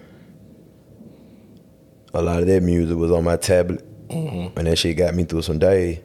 A 2.12 2.22
lot 2.22 2.40
of 2.40 2.46
that 2.46 2.62
music 2.62 2.96
was 2.96 3.10
on 3.10 3.24
my 3.24 3.37
tablet, 3.37 3.84
and 4.08 4.66
that 4.66 4.76
shit 4.78 4.96
got 4.96 5.14
me 5.14 5.24
through 5.24 5.42
some 5.42 5.58
days. 5.58 5.98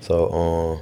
So, 0.00 0.30
um, 0.32 0.80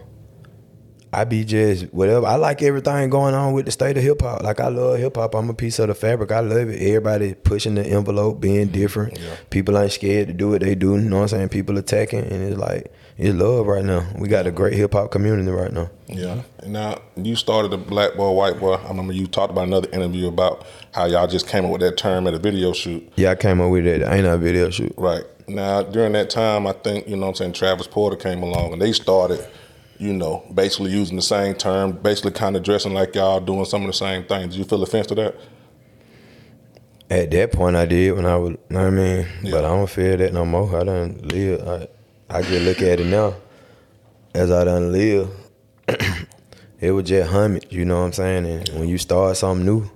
I 1.14 1.24
be 1.24 1.44
just 1.44 1.84
whatever. 1.92 2.26
I 2.26 2.36
like 2.36 2.62
everything 2.62 3.10
going 3.10 3.34
on 3.34 3.52
with 3.52 3.66
the 3.66 3.72
state 3.72 3.96
of 3.96 4.02
hip 4.02 4.22
hop. 4.22 4.42
Like 4.42 4.60
I 4.60 4.68
love 4.68 4.98
hip 4.98 5.16
hop. 5.16 5.34
I'm 5.34 5.48
a 5.48 5.54
piece 5.54 5.78
of 5.78 5.88
the 5.88 5.94
fabric. 5.94 6.32
I 6.32 6.40
love 6.40 6.68
it. 6.68 6.80
Everybody 6.80 7.34
pushing 7.34 7.74
the 7.74 7.86
envelope, 7.86 8.40
being 8.40 8.68
different. 8.68 9.18
People 9.50 9.78
ain't 9.78 9.92
scared 9.92 10.28
to 10.28 10.34
do 10.34 10.50
what 10.50 10.60
they 10.60 10.74
do. 10.74 10.96
You 10.96 11.02
know 11.02 11.16
what 11.16 11.22
I'm 11.22 11.28
saying? 11.28 11.48
People 11.50 11.78
attacking, 11.78 12.24
and 12.24 12.42
it's 12.42 12.58
like 12.58 12.92
it's 13.16 13.34
love 13.34 13.66
right 13.66 13.84
now. 13.84 14.06
We 14.18 14.28
got 14.28 14.46
a 14.46 14.50
great 14.50 14.74
hip 14.74 14.92
hop 14.92 15.10
community 15.10 15.50
right 15.50 15.72
now. 15.72 15.90
Yeah. 16.08 16.42
And 16.58 16.72
now 16.72 16.98
you 17.16 17.36
started 17.36 17.70
the 17.70 17.78
black 17.78 18.14
boy, 18.16 18.30
white 18.32 18.58
boy. 18.58 18.74
I 18.74 18.88
remember 18.88 19.12
you 19.12 19.26
talked 19.26 19.52
about 19.52 19.68
another 19.68 19.88
interview 19.90 20.26
about 20.26 20.66
how 20.92 21.06
y'all 21.06 21.26
just 21.26 21.48
came 21.48 21.64
up 21.64 21.70
with 21.70 21.80
that 21.80 21.96
term 21.96 22.26
at 22.26 22.34
a 22.34 22.38
video 22.38 22.72
shoot. 22.72 23.12
Yeah, 23.16 23.30
I 23.30 23.34
came 23.36 23.60
up 23.60 23.70
with 23.70 23.86
it. 23.86 24.02
Ain't 24.02 24.26
a 24.26 24.36
video 24.36 24.70
shoot. 24.70 24.92
Right. 24.96 25.24
Now 25.46 25.82
during 25.82 26.12
that 26.12 26.30
time 26.30 26.66
I 26.66 26.72
think, 26.72 27.06
you 27.06 27.16
know 27.16 27.22
what 27.22 27.28
I'm 27.28 27.34
saying, 27.36 27.52
Travis 27.52 27.86
Porter 27.86 28.16
came 28.16 28.42
along 28.42 28.72
and 28.72 28.82
they 28.82 28.92
started, 28.92 29.46
you 29.98 30.12
know, 30.12 30.44
basically 30.52 30.90
using 30.90 31.16
the 31.16 31.22
same 31.22 31.54
term, 31.54 31.92
basically 31.92 32.32
kind 32.32 32.56
of 32.56 32.62
dressing 32.62 32.92
like 32.92 33.14
y'all 33.14 33.40
doing 33.40 33.64
some 33.64 33.82
of 33.82 33.86
the 33.86 33.92
same 33.92 34.24
things. 34.24 34.54
Did 34.54 34.58
you 34.58 34.64
feel 34.64 34.82
offense 34.82 35.06
to 35.08 35.14
that? 35.16 35.36
At 37.10 37.30
that 37.30 37.52
point, 37.52 37.76
I 37.76 37.86
did 37.86 38.12
when 38.16 38.26
I 38.26 38.36
was, 38.36 38.52
you 38.52 38.58
know 38.70 38.80
what 38.80 38.86
I 38.86 38.90
mean? 38.90 39.26
Yeah. 39.42 39.50
But 39.52 39.64
I 39.64 39.68
don't 39.68 39.90
feel 39.90 40.16
that 40.16 40.32
no 40.32 40.44
more. 40.44 40.80
I 40.80 40.84
done 40.84 41.20
live. 41.22 41.68
I, 41.68 41.88
I 42.28 42.42
just 42.42 42.64
look 42.64 42.80
at 42.82 43.00
it 43.00 43.06
now 43.06 43.34
as 44.34 44.50
I 44.50 44.64
done 44.64 44.90
live. 44.90 45.30
it 46.80 46.90
was 46.90 47.04
just 47.04 47.30
homage, 47.30 47.66
you 47.70 47.84
know 47.84 48.00
what 48.00 48.06
I'm 48.06 48.12
saying? 48.12 48.46
And 48.46 48.68
when 48.80 48.88
you 48.88 48.98
start 48.98 49.36
something 49.36 49.64
new, 49.64 49.90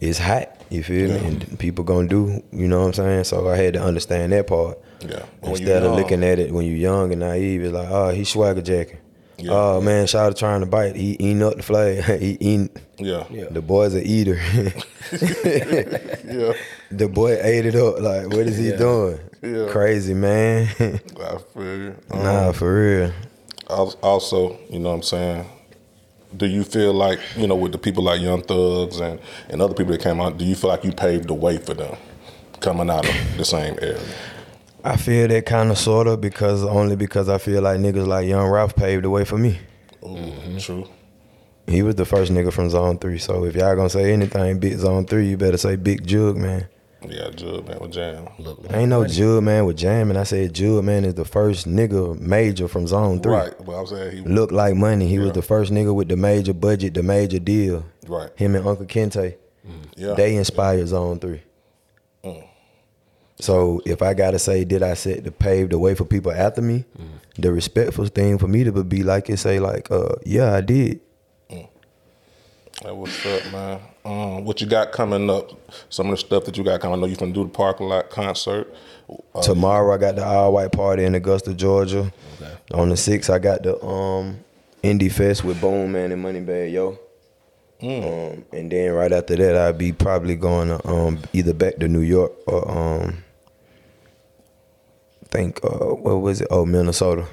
it's 0.00 0.18
hot, 0.18 0.60
you 0.68 0.82
feel 0.82 1.08
me? 1.08 1.26
And 1.26 1.58
people 1.58 1.84
gonna 1.84 2.08
do, 2.08 2.42
you 2.52 2.68
know 2.68 2.80
what 2.80 2.86
I'm 2.86 2.92
saying? 2.92 3.24
So 3.24 3.48
I 3.48 3.56
had 3.56 3.74
to 3.74 3.82
understand 3.82 4.32
that 4.32 4.46
part. 4.46 4.78
Yeah. 5.00 5.24
Instead 5.42 5.84
of 5.84 5.92
young. 5.92 5.96
looking 5.96 6.24
at 6.24 6.38
it 6.38 6.52
when 6.52 6.66
you're 6.66 6.76
young 6.76 7.12
and 7.12 7.20
naive, 7.20 7.62
it's 7.62 7.72
like, 7.72 7.88
oh, 7.88 8.10
he 8.10 8.24
swagger 8.24 8.62
jacking. 8.62 8.98
Yeah. 9.38 9.52
Oh 9.52 9.80
man, 9.80 10.06
shout 10.06 10.30
out 10.30 10.36
trying 10.36 10.60
to 10.60 10.66
bite. 10.66 10.96
He 10.96 11.12
eating 11.12 11.42
up 11.42 11.56
the 11.56 11.62
flag. 11.62 12.02
he 12.20 12.32
eating. 12.40 12.70
Yeah. 12.98 13.24
The 13.50 13.62
boy's 13.62 13.94
a 13.94 14.02
eater. 14.02 14.40
Yeah. 15.12 16.52
The 16.90 17.08
boy 17.08 17.38
ate 17.42 17.66
it 17.66 17.74
up. 17.74 18.00
Like, 18.00 18.28
what 18.28 18.46
is 18.46 18.56
he 18.58 18.70
doing? 18.76 19.18
Yeah. 19.42 19.66
Crazy, 19.70 20.14
man. 20.14 20.68
I 20.78 21.38
feel 21.52 21.76
you. 21.76 21.96
Um, 22.10 22.22
nah, 22.22 22.52
for 22.52 22.74
real. 22.74 23.12
Also, 23.68 24.56
you 24.70 24.78
know 24.78 24.90
what 24.90 24.94
I'm 24.96 25.02
saying? 25.02 25.46
Do 26.36 26.46
you 26.46 26.62
feel 26.62 26.92
like, 26.92 27.18
you 27.36 27.46
know, 27.48 27.56
with 27.56 27.72
the 27.72 27.78
people 27.78 28.04
like 28.04 28.20
Young 28.20 28.42
Thugs 28.42 29.00
and, 29.00 29.18
and 29.48 29.60
other 29.60 29.74
people 29.74 29.92
that 29.92 30.00
came 30.02 30.20
out, 30.20 30.38
do 30.38 30.44
you 30.44 30.54
feel 30.54 30.70
like 30.70 30.84
you 30.84 30.92
paved 30.92 31.28
the 31.28 31.34
way 31.34 31.58
for 31.58 31.74
them 31.74 31.96
coming 32.60 32.88
out 32.88 33.08
of 33.08 33.36
the 33.36 33.44
same 33.44 33.76
area? 33.82 34.00
I 34.86 34.96
feel 34.96 35.26
that 35.26 35.46
kind 35.46 35.72
of 35.72 35.78
sort 35.78 36.06
of 36.06 36.20
because 36.20 36.62
only 36.62 36.94
because 36.94 37.28
I 37.28 37.38
feel 37.38 37.60
like 37.60 37.80
niggas 37.80 38.06
like 38.06 38.28
Young 38.28 38.48
Ralph 38.48 38.76
paved 38.76 39.04
the 39.04 39.10
way 39.10 39.24
for 39.24 39.36
me. 39.36 39.58
Ooh, 40.04 40.60
True. 40.60 40.88
He 41.66 41.82
was 41.82 41.96
the 41.96 42.04
first 42.04 42.30
nigga 42.30 42.52
from 42.52 42.70
Zone 42.70 42.96
3. 42.96 43.18
So 43.18 43.44
if 43.46 43.56
y'all 43.56 43.74
gonna 43.74 43.90
say 43.90 44.12
anything 44.12 44.60
big 44.60 44.78
Zone 44.78 45.04
3, 45.04 45.28
you 45.28 45.36
better 45.36 45.56
say 45.56 45.74
Big 45.74 46.06
Jug, 46.06 46.36
man. 46.36 46.68
Yeah, 47.04 47.30
Jug, 47.30 47.66
man, 47.66 47.80
with 47.80 47.92
Jam. 47.92 48.28
Look, 48.38 48.64
Ain't 48.70 48.90
no 48.90 49.04
Jug, 49.08 49.42
man, 49.42 49.66
with 49.66 49.76
Jam, 49.76 50.10
and 50.10 50.18
I 50.20 50.22
said 50.22 50.54
Jug, 50.54 50.84
man, 50.84 51.04
is 51.04 51.14
the 51.14 51.24
first 51.24 51.66
nigga 51.66 52.16
major 52.20 52.68
from 52.68 52.86
Zone 52.86 53.20
3. 53.20 53.32
Right. 53.32 53.60
Well, 53.60 53.80
I'm 53.80 53.86
saying 53.88 54.16
he 54.16 54.22
Look 54.22 54.52
like 54.52 54.76
money. 54.76 55.08
He 55.08 55.18
was 55.18 55.32
the 55.32 55.42
first 55.42 55.72
nigga 55.72 55.92
with 55.92 56.08
the 56.08 56.16
major 56.16 56.52
budget, 56.54 56.94
the 56.94 57.02
major 57.02 57.40
deal. 57.40 57.84
Right. 58.06 58.30
Him 58.36 58.54
and 58.54 58.64
Uncle 58.64 58.86
Kente. 58.86 59.34
Mm. 59.66 59.72
Yeah. 59.96 60.14
They 60.14 60.36
inspired 60.36 60.86
Zone 60.86 61.18
3. 61.18 61.42
Mm. 62.24 62.48
So 63.38 63.82
if 63.84 64.00
I 64.02 64.14
gotta 64.14 64.38
say, 64.38 64.64
did 64.64 64.82
I 64.82 64.94
set 64.94 65.24
the 65.24 65.30
pave 65.30 65.70
the 65.70 65.78
way 65.78 65.94
for 65.94 66.04
people 66.04 66.32
after 66.32 66.62
me? 66.62 66.84
The 67.38 67.52
respectful 67.52 68.06
thing 68.06 68.38
for 68.38 68.48
me 68.48 68.64
to 68.64 68.84
be 68.84 69.02
like 69.02 69.28
and 69.28 69.38
say 69.38 69.60
like, 69.60 69.90
uh, 69.90 70.14
yeah, 70.24 70.54
I 70.54 70.62
did. 70.62 71.00
Hey, 71.48 72.92
what's 72.92 73.24
up, 73.24 73.52
man? 73.52 73.80
Um, 74.04 74.44
what 74.44 74.60
you 74.60 74.66
got 74.66 74.92
coming 74.92 75.30
up? 75.30 75.50
Some 75.88 76.08
of 76.08 76.10
the 76.12 76.16
stuff 76.18 76.44
that 76.44 76.58
you 76.58 76.62
got 76.64 76.80
coming. 76.80 76.98
I 76.98 77.00
know 77.00 77.06
you 77.06 77.16
can 77.16 77.32
do 77.32 77.42
the 77.44 77.48
parking 77.48 77.88
lot 77.88 78.10
concert. 78.10 78.72
Uh, 79.34 79.40
Tomorrow 79.42 79.94
I 79.94 79.98
got 79.98 80.16
the 80.16 80.24
all 80.24 80.52
white 80.52 80.72
party 80.72 81.04
in 81.04 81.14
Augusta, 81.14 81.54
Georgia. 81.54 82.12
On 82.72 82.90
the 82.90 82.96
sixth 82.96 83.30
I 83.30 83.38
got 83.38 83.62
the 83.62 83.82
um 83.82 84.38
Indie 84.82 85.10
Fest 85.10 85.42
with 85.42 85.60
Bone 85.60 85.90
Man 85.92 86.12
and 86.12 86.20
Money 86.20 86.40
Bag, 86.40 86.72
Yo. 86.72 86.98
Um, 87.82 88.44
and 88.52 88.70
then 88.70 88.92
right 88.92 89.12
after 89.12 89.36
that 89.36 89.56
I'd 89.56 89.78
be 89.78 89.92
probably 89.92 90.34
going 90.36 90.68
to 90.68 90.86
um 90.88 91.18
either 91.32 91.52
back 91.54 91.76
to 91.76 91.88
New 91.88 92.00
York 92.00 92.32
or 92.46 92.70
um 92.70 93.24
think 95.30 95.60
uh 95.64 95.68
what 95.94 96.16
was 96.22 96.40
it? 96.40 96.48
Oh 96.50 96.64
Minnesota. 96.64 97.26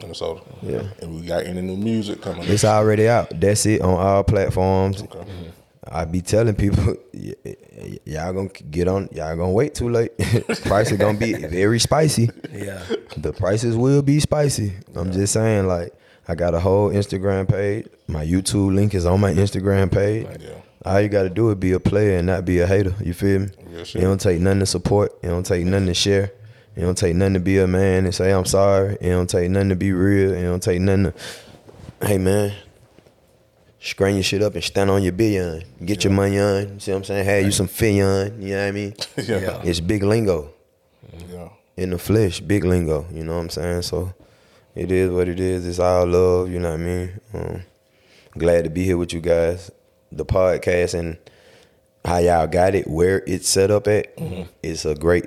Minnesota. 0.00 0.40
Yeah. 0.62 0.82
And 1.02 1.14
we 1.14 1.26
got 1.26 1.44
any 1.44 1.60
new 1.60 1.76
music 1.76 2.22
coming? 2.22 2.44
It's 2.48 2.64
already 2.64 3.08
out. 3.08 3.38
That's 3.38 3.66
it 3.66 3.82
on 3.82 3.94
all 3.98 4.24
platforms. 4.24 5.02
Okay. 5.02 5.24
I 5.92 6.04
be 6.04 6.20
telling 6.22 6.54
people, 6.54 6.94
y- 7.14 7.34
y- 7.44 7.98
y'all 8.04 8.32
gonna 8.32 8.48
get 8.48 8.86
on, 8.88 9.08
y'all 9.12 9.36
gonna 9.36 9.50
wait 9.50 9.74
too 9.74 9.88
late. 9.90 10.16
price 10.64 10.90
is 10.90 10.98
gonna 10.98 11.18
be 11.18 11.32
very 11.48 11.78
spicy. 11.80 12.30
Yeah. 12.52 12.82
The 13.16 13.32
prices 13.32 13.76
will 13.76 14.00
be 14.02 14.20
spicy. 14.20 14.72
I'm 14.94 15.10
just 15.12 15.32
saying, 15.32 15.66
like, 15.66 15.92
I 16.28 16.34
got 16.34 16.54
a 16.54 16.60
whole 16.60 16.90
Instagram 16.90 17.48
page. 17.48 17.86
My 18.06 18.24
YouTube 18.24 18.74
link 18.74 18.94
is 18.94 19.04
on 19.04 19.20
my 19.20 19.32
Instagram 19.34 19.90
page. 19.92 20.26
Yeah. 20.40 20.50
All 20.84 21.00
you 21.00 21.08
gotta 21.08 21.28
do 21.30 21.50
is 21.50 21.56
be 21.56 21.72
a 21.72 21.80
player 21.80 22.16
and 22.18 22.26
not 22.26 22.44
be 22.46 22.60
a 22.60 22.66
hater. 22.66 22.94
You 23.04 23.12
feel 23.12 23.40
me? 23.40 23.48
Real 23.66 23.80
It 23.80 23.86
shit. 23.86 24.00
don't 24.02 24.20
take 24.20 24.40
nothing 24.40 24.60
to 24.60 24.66
support. 24.66 25.12
It 25.22 25.28
don't 25.28 25.44
take 25.44 25.66
nothing 25.66 25.86
to 25.88 25.94
share. 25.94 26.32
It 26.80 26.84
don't 26.84 26.96
take 26.96 27.14
nothing 27.14 27.34
to 27.34 27.40
be 27.40 27.58
a 27.58 27.66
man 27.66 28.06
and 28.06 28.14
say 28.14 28.30
I'm 28.32 28.46
sorry. 28.46 28.96
It 29.02 29.10
don't 29.10 29.28
take 29.28 29.50
nothing 29.50 29.68
to 29.68 29.76
be 29.76 29.92
real. 29.92 30.32
It 30.32 30.42
don't 30.42 30.62
take 30.62 30.80
nothing 30.80 31.04
to, 31.04 31.14
hey 32.06 32.16
man, 32.16 32.54
screen 33.80 34.14
your 34.14 34.22
shit 34.22 34.42
up 34.42 34.54
and 34.54 34.64
stand 34.64 34.88
on 34.88 35.02
your 35.02 35.12
billion. 35.12 35.62
Get 35.84 36.04
your 36.04 36.12
money 36.14 36.38
on. 36.38 36.74
You 36.74 36.80
see 36.80 36.92
what 36.92 36.98
I'm 36.98 37.04
saying? 37.04 37.24
Have 37.26 37.44
you 37.44 37.50
some 37.52 37.68
fillion. 37.68 38.42
You 38.42 38.54
know 38.54 38.62
what 38.62 38.68
I 38.68 38.70
mean? 38.72 38.94
Yeah. 39.18 39.60
It's 39.62 39.80
big 39.80 40.02
lingo 40.02 40.54
Yeah. 41.30 41.50
in 41.76 41.90
the 41.90 41.98
flesh, 41.98 42.40
big 42.40 42.64
lingo. 42.64 43.06
You 43.12 43.24
know 43.24 43.34
what 43.34 43.42
I'm 43.42 43.50
saying? 43.50 43.82
So 43.82 44.14
it 44.74 44.90
is 44.90 45.10
what 45.10 45.28
it 45.28 45.38
is. 45.38 45.66
It's 45.66 45.78
all 45.80 46.06
love. 46.06 46.50
You 46.50 46.60
know 46.60 46.70
what 46.70 46.80
I 46.80 46.82
mean? 46.82 47.20
Um, 47.34 47.62
glad 48.38 48.64
to 48.64 48.70
be 48.70 48.84
here 48.84 48.96
with 48.96 49.12
you 49.12 49.20
guys. 49.20 49.70
The 50.12 50.24
podcast 50.24 50.98
and 50.98 51.18
how 52.06 52.18
y'all 52.18 52.46
got 52.46 52.74
it, 52.74 52.88
where 52.88 53.22
it's 53.26 53.48
set 53.50 53.70
up 53.70 53.86
at, 53.86 54.14
it's 54.62 54.86
a 54.86 54.94
great 54.94 55.26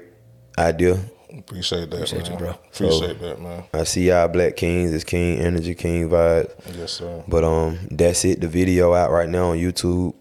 idea. 0.57 0.99
Appreciate 1.37 1.89
that, 1.89 1.95
Appreciate 1.95 2.23
man. 2.23 2.31
you, 2.31 2.37
bro. 2.37 2.49
Appreciate 2.51 3.19
that, 3.19 3.41
man. 3.41 3.63
I 3.73 3.83
see 3.85 4.07
y'all 4.07 4.27
Black 4.27 4.55
Kings, 4.55 4.93
it's 4.93 5.03
King 5.03 5.39
Energy, 5.39 5.73
King 5.73 6.09
Vibes. 6.09 6.51
Yes, 6.77 6.93
sir. 6.93 7.23
But 7.27 7.43
um, 7.43 7.79
that's 7.89 8.23
it. 8.23 8.39
The 8.41 8.47
video 8.47 8.93
out 8.93 9.11
right 9.11 9.27
now 9.27 9.51
on 9.51 9.57
YouTube. 9.57 10.13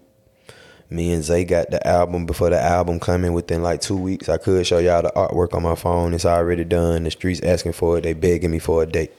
Me 0.89 1.11
and 1.11 1.23
Zay 1.23 1.43
got 1.43 1.71
the 1.71 1.85
album 1.87 2.25
before 2.25 2.49
the 2.51 2.61
album 2.61 2.99
coming 2.99 3.33
within 3.33 3.63
like 3.63 3.81
two 3.81 3.97
weeks. 3.97 4.29
I 4.29 4.37
could 4.37 4.65
show 4.65 4.77
y'all 4.77 5.01
the 5.01 5.11
artwork 5.15 5.53
on 5.55 5.63
my 5.63 5.75
phone. 5.75 6.13
It's 6.13 6.25
already 6.25 6.63
done. 6.63 7.03
The 7.03 7.11
streets 7.11 7.41
asking 7.41 7.73
for 7.73 7.97
it. 7.97 8.01
They 8.01 8.13
begging 8.13 8.51
me 8.51 8.59
for 8.59 8.83
a 8.83 8.85
date. 8.85 9.11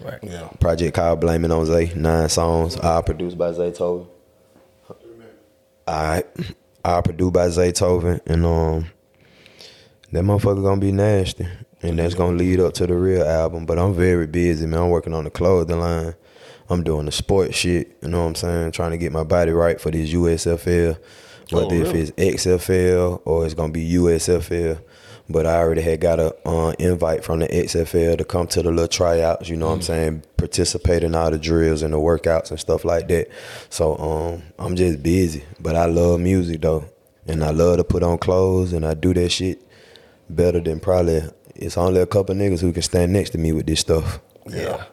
Right. 0.00 0.18
Yeah. 0.22 0.48
Project 0.60 0.94
called 0.94 1.20
Blaming 1.20 1.50
on 1.50 1.66
Zay. 1.66 1.92
Nine 1.94 2.28
songs. 2.30 2.76
All 2.76 3.02
produced 3.02 3.36
by 3.36 3.50
Zaytoven. 3.52 4.06
Alright. 5.86 6.26
All 6.84 7.02
produced 7.02 7.32
by 7.34 7.48
Zaytoven. 7.48 8.20
And 8.26 8.46
um 8.46 8.86
that 10.12 10.24
motherfucker 10.24 10.62
gonna 10.62 10.80
be 10.80 10.92
nasty. 10.92 11.46
And 11.82 11.98
that's 11.98 12.14
gonna 12.14 12.36
lead 12.36 12.60
up 12.60 12.74
to 12.74 12.86
the 12.86 12.94
real 12.94 13.22
album. 13.24 13.64
But 13.66 13.78
I'm 13.78 13.94
very 13.94 14.26
busy, 14.26 14.66
man. 14.66 14.80
I'm 14.80 14.90
working 14.90 15.14
on 15.14 15.24
the 15.24 15.30
clothing 15.30 15.80
line. 15.80 16.14
I'm 16.68 16.84
doing 16.84 17.06
the 17.06 17.12
sports 17.12 17.56
shit, 17.56 17.96
you 18.00 18.08
know 18.08 18.20
what 18.20 18.28
I'm 18.28 18.34
saying? 18.36 18.72
Trying 18.72 18.92
to 18.92 18.98
get 18.98 19.12
my 19.12 19.24
body 19.24 19.50
right 19.50 19.80
for 19.80 19.90
this 19.90 20.12
USFL. 20.12 20.98
Whether 21.50 21.74
Oh, 21.74 21.80
if 21.80 21.94
it's 21.94 22.10
XFL 22.12 23.22
or 23.24 23.44
it's 23.44 23.54
gonna 23.54 23.72
be 23.72 23.94
USFL. 23.94 24.80
But 25.28 25.46
I 25.46 25.58
already 25.58 25.82
had 25.82 26.00
got 26.00 26.18
a 26.18 26.34
uh, 26.46 26.74
invite 26.78 27.24
from 27.24 27.38
the 27.38 27.46
XFL 27.46 28.18
to 28.18 28.24
come 28.24 28.48
to 28.48 28.62
the 28.62 28.70
little 28.70 28.88
tryouts, 28.88 29.48
you 29.48 29.56
know 29.56 29.68
what 29.68 29.74
I'm 29.74 29.82
saying? 29.82 30.24
Participate 30.36 31.04
in 31.04 31.14
all 31.14 31.30
the 31.30 31.38
drills 31.38 31.82
and 31.82 31.94
the 31.94 31.98
workouts 31.98 32.50
and 32.50 32.58
stuff 32.58 32.84
like 32.84 33.06
that. 33.08 33.28
So 33.68 33.96
um, 33.96 34.42
I'm 34.58 34.74
just 34.74 35.02
busy. 35.02 35.44
But 35.60 35.76
I 35.76 35.86
love 35.86 36.20
music 36.20 36.60
though. 36.60 36.84
And 37.26 37.44
I 37.44 37.50
love 37.50 37.76
to 37.76 37.84
put 37.84 38.02
on 38.02 38.18
clothes 38.18 38.72
and 38.72 38.84
I 38.84 38.94
do 38.94 39.14
that 39.14 39.30
shit 39.30 39.62
better 40.34 40.60
than 40.60 40.80
probably 40.80 41.22
it's 41.56 41.76
only 41.76 42.00
a 42.00 42.06
couple 42.06 42.34
niggas 42.34 42.60
who 42.60 42.72
can 42.72 42.82
stand 42.82 43.12
next 43.12 43.30
to 43.30 43.38
me 43.38 43.52
with 43.52 43.66
this 43.66 43.80
stuff. 43.80 44.20
Yeah. 44.48 44.84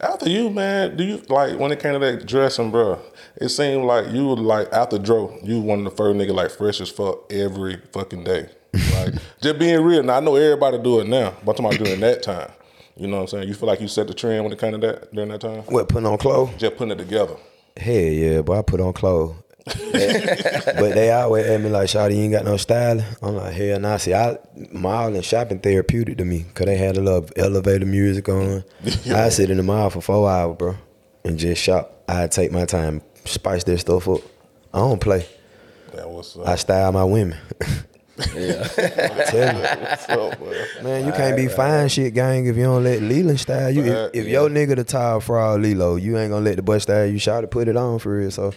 After 0.00 0.28
you, 0.28 0.50
man, 0.50 0.96
do 0.96 1.04
you 1.04 1.22
like 1.28 1.58
when 1.58 1.72
it 1.72 1.80
came 1.80 1.94
to 1.94 1.98
that 1.98 2.26
dressing, 2.26 2.70
bro? 2.70 3.00
It 3.36 3.48
seemed 3.48 3.84
like 3.84 4.08
you 4.08 4.28
were 4.28 4.36
like 4.36 4.72
after 4.72 4.98
Dro, 4.98 5.38
you 5.42 5.60
one 5.60 5.78
of 5.80 5.84
the 5.84 5.90
first 5.90 6.18
nigga 6.18 6.34
like 6.34 6.50
fresh 6.50 6.80
as 6.80 6.90
fuck 6.90 7.32
every 7.32 7.80
fucking 7.92 8.24
day. 8.24 8.50
Like 8.94 9.14
just 9.40 9.58
being 9.58 9.80
real. 9.82 10.02
Now 10.02 10.16
I 10.18 10.20
know 10.20 10.36
everybody 10.36 10.78
do 10.78 11.00
it 11.00 11.06
now, 11.06 11.34
but 11.44 11.58
I'm 11.58 11.64
talking 11.64 11.66
about 11.66 11.84
during 11.84 12.00
that 12.00 12.22
time. 12.22 12.50
You 12.96 13.08
know 13.08 13.16
what 13.16 13.22
I'm 13.22 13.28
saying? 13.28 13.48
You 13.48 13.54
feel 13.54 13.68
like 13.68 13.80
you 13.80 13.88
set 13.88 14.06
the 14.06 14.14
trend 14.14 14.42
when 14.42 14.52
it 14.52 14.58
came 14.58 14.72
to 14.72 14.78
that 14.78 15.14
during 15.14 15.30
that 15.30 15.40
time? 15.40 15.62
What, 15.62 15.88
putting 15.88 16.06
on 16.06 16.18
clothes? 16.18 16.50
Just 16.58 16.76
putting 16.76 16.92
it 16.92 16.98
together. 16.98 17.36
Hell 17.76 17.94
yeah, 17.94 18.40
boy, 18.40 18.58
I 18.58 18.62
put 18.62 18.80
on 18.80 18.92
clothes. 18.94 19.36
but 19.66 20.94
they 20.94 21.10
always 21.10 21.46
at 21.46 21.60
me 21.60 21.68
like, 21.68 21.88
Shawty, 21.88 22.16
you 22.16 22.22
ain't 22.22 22.32
got 22.32 22.44
no 22.44 22.56
style. 22.56 23.04
I'm 23.20 23.34
like, 23.34 23.52
hell 23.52 23.80
nah. 23.80 23.96
See, 23.96 24.14
I, 24.14 24.38
mall 24.70 25.12
and 25.12 25.24
shopping 25.24 25.58
therapeutic 25.58 26.18
to 26.18 26.24
me 26.24 26.44
because 26.44 26.66
they 26.66 26.76
had 26.76 26.96
a 26.96 27.00
little 27.00 27.28
elevator 27.36 27.86
music 27.86 28.28
on. 28.28 28.62
I 29.10 29.28
sit 29.30 29.50
in 29.50 29.56
the 29.56 29.64
mall 29.64 29.90
for 29.90 30.00
four 30.00 30.30
hours, 30.30 30.56
bro, 30.56 30.76
and 31.24 31.36
just 31.36 31.60
shop. 31.62 32.04
I 32.08 32.28
take 32.28 32.52
my 32.52 32.64
time, 32.64 33.02
spice 33.24 33.64
their 33.64 33.78
stuff 33.78 34.08
up. 34.08 34.20
I 34.72 34.78
don't 34.78 35.00
play. 35.00 35.26
Uh, 35.92 36.22
I 36.44 36.54
style 36.54 36.92
my 36.92 37.04
women. 37.04 37.38
Yeah. 38.34 38.62
I 38.78 39.24
tell 39.30 39.56
you. 39.56 39.62
what's 39.84 40.08
up, 40.08 40.38
bro. 40.38 40.52
Man, 40.82 41.06
you 41.06 41.12
can't 41.12 41.36
be 41.36 41.48
fine 41.48 41.88
shit, 41.88 42.14
gang, 42.14 42.46
if 42.46 42.56
you 42.56 42.62
don't 42.64 42.82
let 42.84 43.02
Leland 43.02 43.40
style 43.40 43.70
you. 43.70 43.82
Right, 43.82 43.90
If, 43.90 44.14
if 44.14 44.24
yeah. 44.26 44.32
your 44.32 44.48
nigga 44.48 44.76
the 44.76 44.84
tile 44.84 45.20
fraud 45.20 45.60
Lilo, 45.60 45.96
you 45.96 46.16
ain't 46.16 46.30
gonna 46.30 46.44
let 46.44 46.56
the 46.56 46.62
butt 46.62 46.82
style 46.82 47.06
you 47.06 47.18
shot 47.18 47.42
to 47.42 47.46
put 47.46 47.68
it 47.68 47.76
on 47.76 47.98
for 47.98 48.16
real. 48.16 48.30
So, 48.30 48.52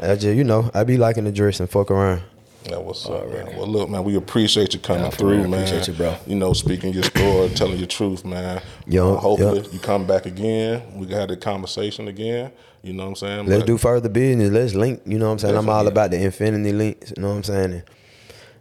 I 0.00 0.14
just, 0.14 0.36
you 0.36 0.44
know, 0.44 0.70
I 0.72 0.84
be 0.84 0.96
liking 0.96 1.24
the 1.24 1.32
dress 1.32 1.60
and 1.60 1.68
fuck 1.68 1.90
around. 1.90 2.22
Yeah, 2.66 2.78
what's 2.78 3.04
up, 3.04 3.28
man. 3.28 3.54
Well, 3.58 3.66
look, 3.66 3.90
man, 3.90 4.04
we 4.04 4.14
appreciate 4.16 4.72
you 4.72 4.80
coming 4.80 5.02
Nah, 5.02 5.10
for 5.10 5.16
through, 5.18 5.48
man. 5.48 5.64
Appreciate 5.64 5.86
you, 5.88 5.92
bro. 5.92 6.16
You 6.26 6.36
know, 6.36 6.54
speaking 6.54 6.94
your 6.94 7.02
story, 7.02 7.50
telling 7.50 7.76
your 7.76 7.86
truth, 7.86 8.24
man. 8.24 8.62
Yo, 8.86 9.16
Uh, 9.16 9.20
hopefully, 9.20 9.60
yo. 9.60 9.70
you 9.70 9.78
come 9.80 10.06
back 10.06 10.24
again. 10.24 10.82
We 10.94 11.06
can 11.06 11.16
have 11.18 11.28
the 11.28 11.36
conversation 11.36 12.08
again. 12.08 12.52
You 12.82 12.94
know 12.94 13.02
what 13.02 13.08
I'm 13.10 13.16
saying? 13.16 13.46
Let's 13.48 13.60
But- 13.60 13.66
do 13.66 13.76
further 13.76 14.08
business. 14.08 14.50
Let's 14.50 14.72
link. 14.74 15.02
You 15.04 15.18
know 15.18 15.26
what 15.26 15.32
I'm 15.32 15.38
saying? 15.40 15.56
I'm 15.58 15.68
all 15.68 15.84
Definitely. 15.84 15.92
about 15.92 16.10
the 16.12 16.22
infinity 16.24 16.72
links. 16.72 17.12
You 17.14 17.22
know 17.22 17.28
what 17.28 17.34
I'm 17.36 17.42
saying? 17.42 17.82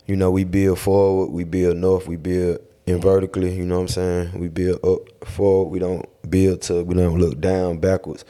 You 0.05 0.15
know, 0.15 0.31
we 0.31 0.43
build 0.43 0.79
forward, 0.79 1.31
we 1.31 1.43
build 1.43 1.77
north, 1.77 2.07
we 2.07 2.17
build 2.17 2.59
in 2.85 2.99
vertically. 2.99 3.55
You 3.55 3.65
know 3.65 3.75
what 3.75 3.81
I'm 3.81 3.87
saying? 3.87 4.39
We 4.39 4.49
build 4.49 4.83
up 4.83 5.25
forward. 5.25 5.69
We 5.69 5.79
don't 5.79 6.05
build 6.29 6.61
to. 6.63 6.83
We 6.83 6.95
don't 6.95 7.19
look 7.19 7.39
down 7.39 7.79
backwards. 7.79 8.25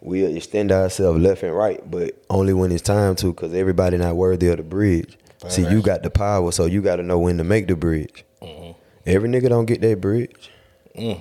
We 0.00 0.24
extend 0.24 0.72
ourselves 0.72 1.20
left 1.20 1.42
and 1.42 1.54
right, 1.54 1.88
but 1.90 2.22
only 2.30 2.52
when 2.54 2.70
it's 2.72 2.82
time 2.82 3.16
to, 3.16 3.32
because 3.32 3.52
everybody 3.52 3.96
not 3.96 4.16
worthy 4.16 4.48
of 4.48 4.58
the 4.58 4.62
bridge. 4.62 5.18
See, 5.48 5.66
you 5.68 5.82
got 5.82 6.02
the 6.02 6.10
power, 6.10 6.50
so 6.50 6.66
you 6.66 6.82
got 6.82 6.96
to 6.96 7.02
know 7.02 7.18
when 7.18 7.38
to 7.38 7.44
make 7.44 7.68
the 7.68 7.76
bridge. 7.76 8.24
Mm-hmm. 8.42 8.78
Every 9.06 9.28
nigga 9.28 9.48
don't 9.48 9.66
get 9.66 9.80
that 9.82 10.00
bridge. 10.00 10.50
Mm. 10.96 11.20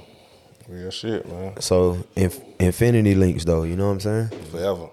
Real 0.67 0.91
shit, 0.91 1.27
man. 1.27 1.61
So 1.61 2.03
inf- 2.15 2.41
infinity 2.59 3.15
links, 3.15 3.45
though. 3.45 3.63
You 3.63 3.75
know 3.75 3.87
what 3.87 3.93
I'm 3.93 3.99
saying? 3.99 4.29
Forever. 4.51 4.89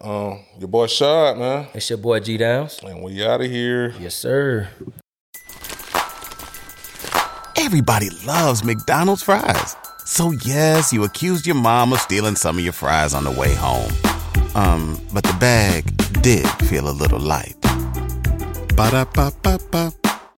Um, 0.00 0.40
your 0.58 0.68
boy 0.68 0.86
Shad, 0.86 1.38
man. 1.38 1.66
It's 1.74 1.88
your 1.88 1.98
boy 1.98 2.20
G 2.20 2.36
Downs. 2.36 2.78
And 2.82 3.02
we 3.02 3.24
out 3.24 3.40
of 3.40 3.50
here. 3.50 3.94
Yes, 3.98 4.14
sir. 4.14 4.68
Everybody 7.56 8.10
loves 8.26 8.62
McDonald's 8.62 9.22
fries. 9.22 9.76
So 10.04 10.30
yes, 10.44 10.92
you 10.92 11.04
accused 11.04 11.46
your 11.46 11.56
mom 11.56 11.92
of 11.92 12.00
stealing 12.00 12.36
some 12.36 12.58
of 12.58 12.64
your 12.64 12.72
fries 12.72 13.14
on 13.14 13.24
the 13.24 13.30
way 13.30 13.54
home. 13.54 13.90
Um, 14.54 15.00
but 15.12 15.24
the 15.24 15.36
bag 15.40 15.84
did 16.22 16.46
feel 16.68 16.88
a 16.88 16.92
little 16.92 17.18
light. 17.18 17.56
Ba-da-ba-ba-ba. 18.76 20.05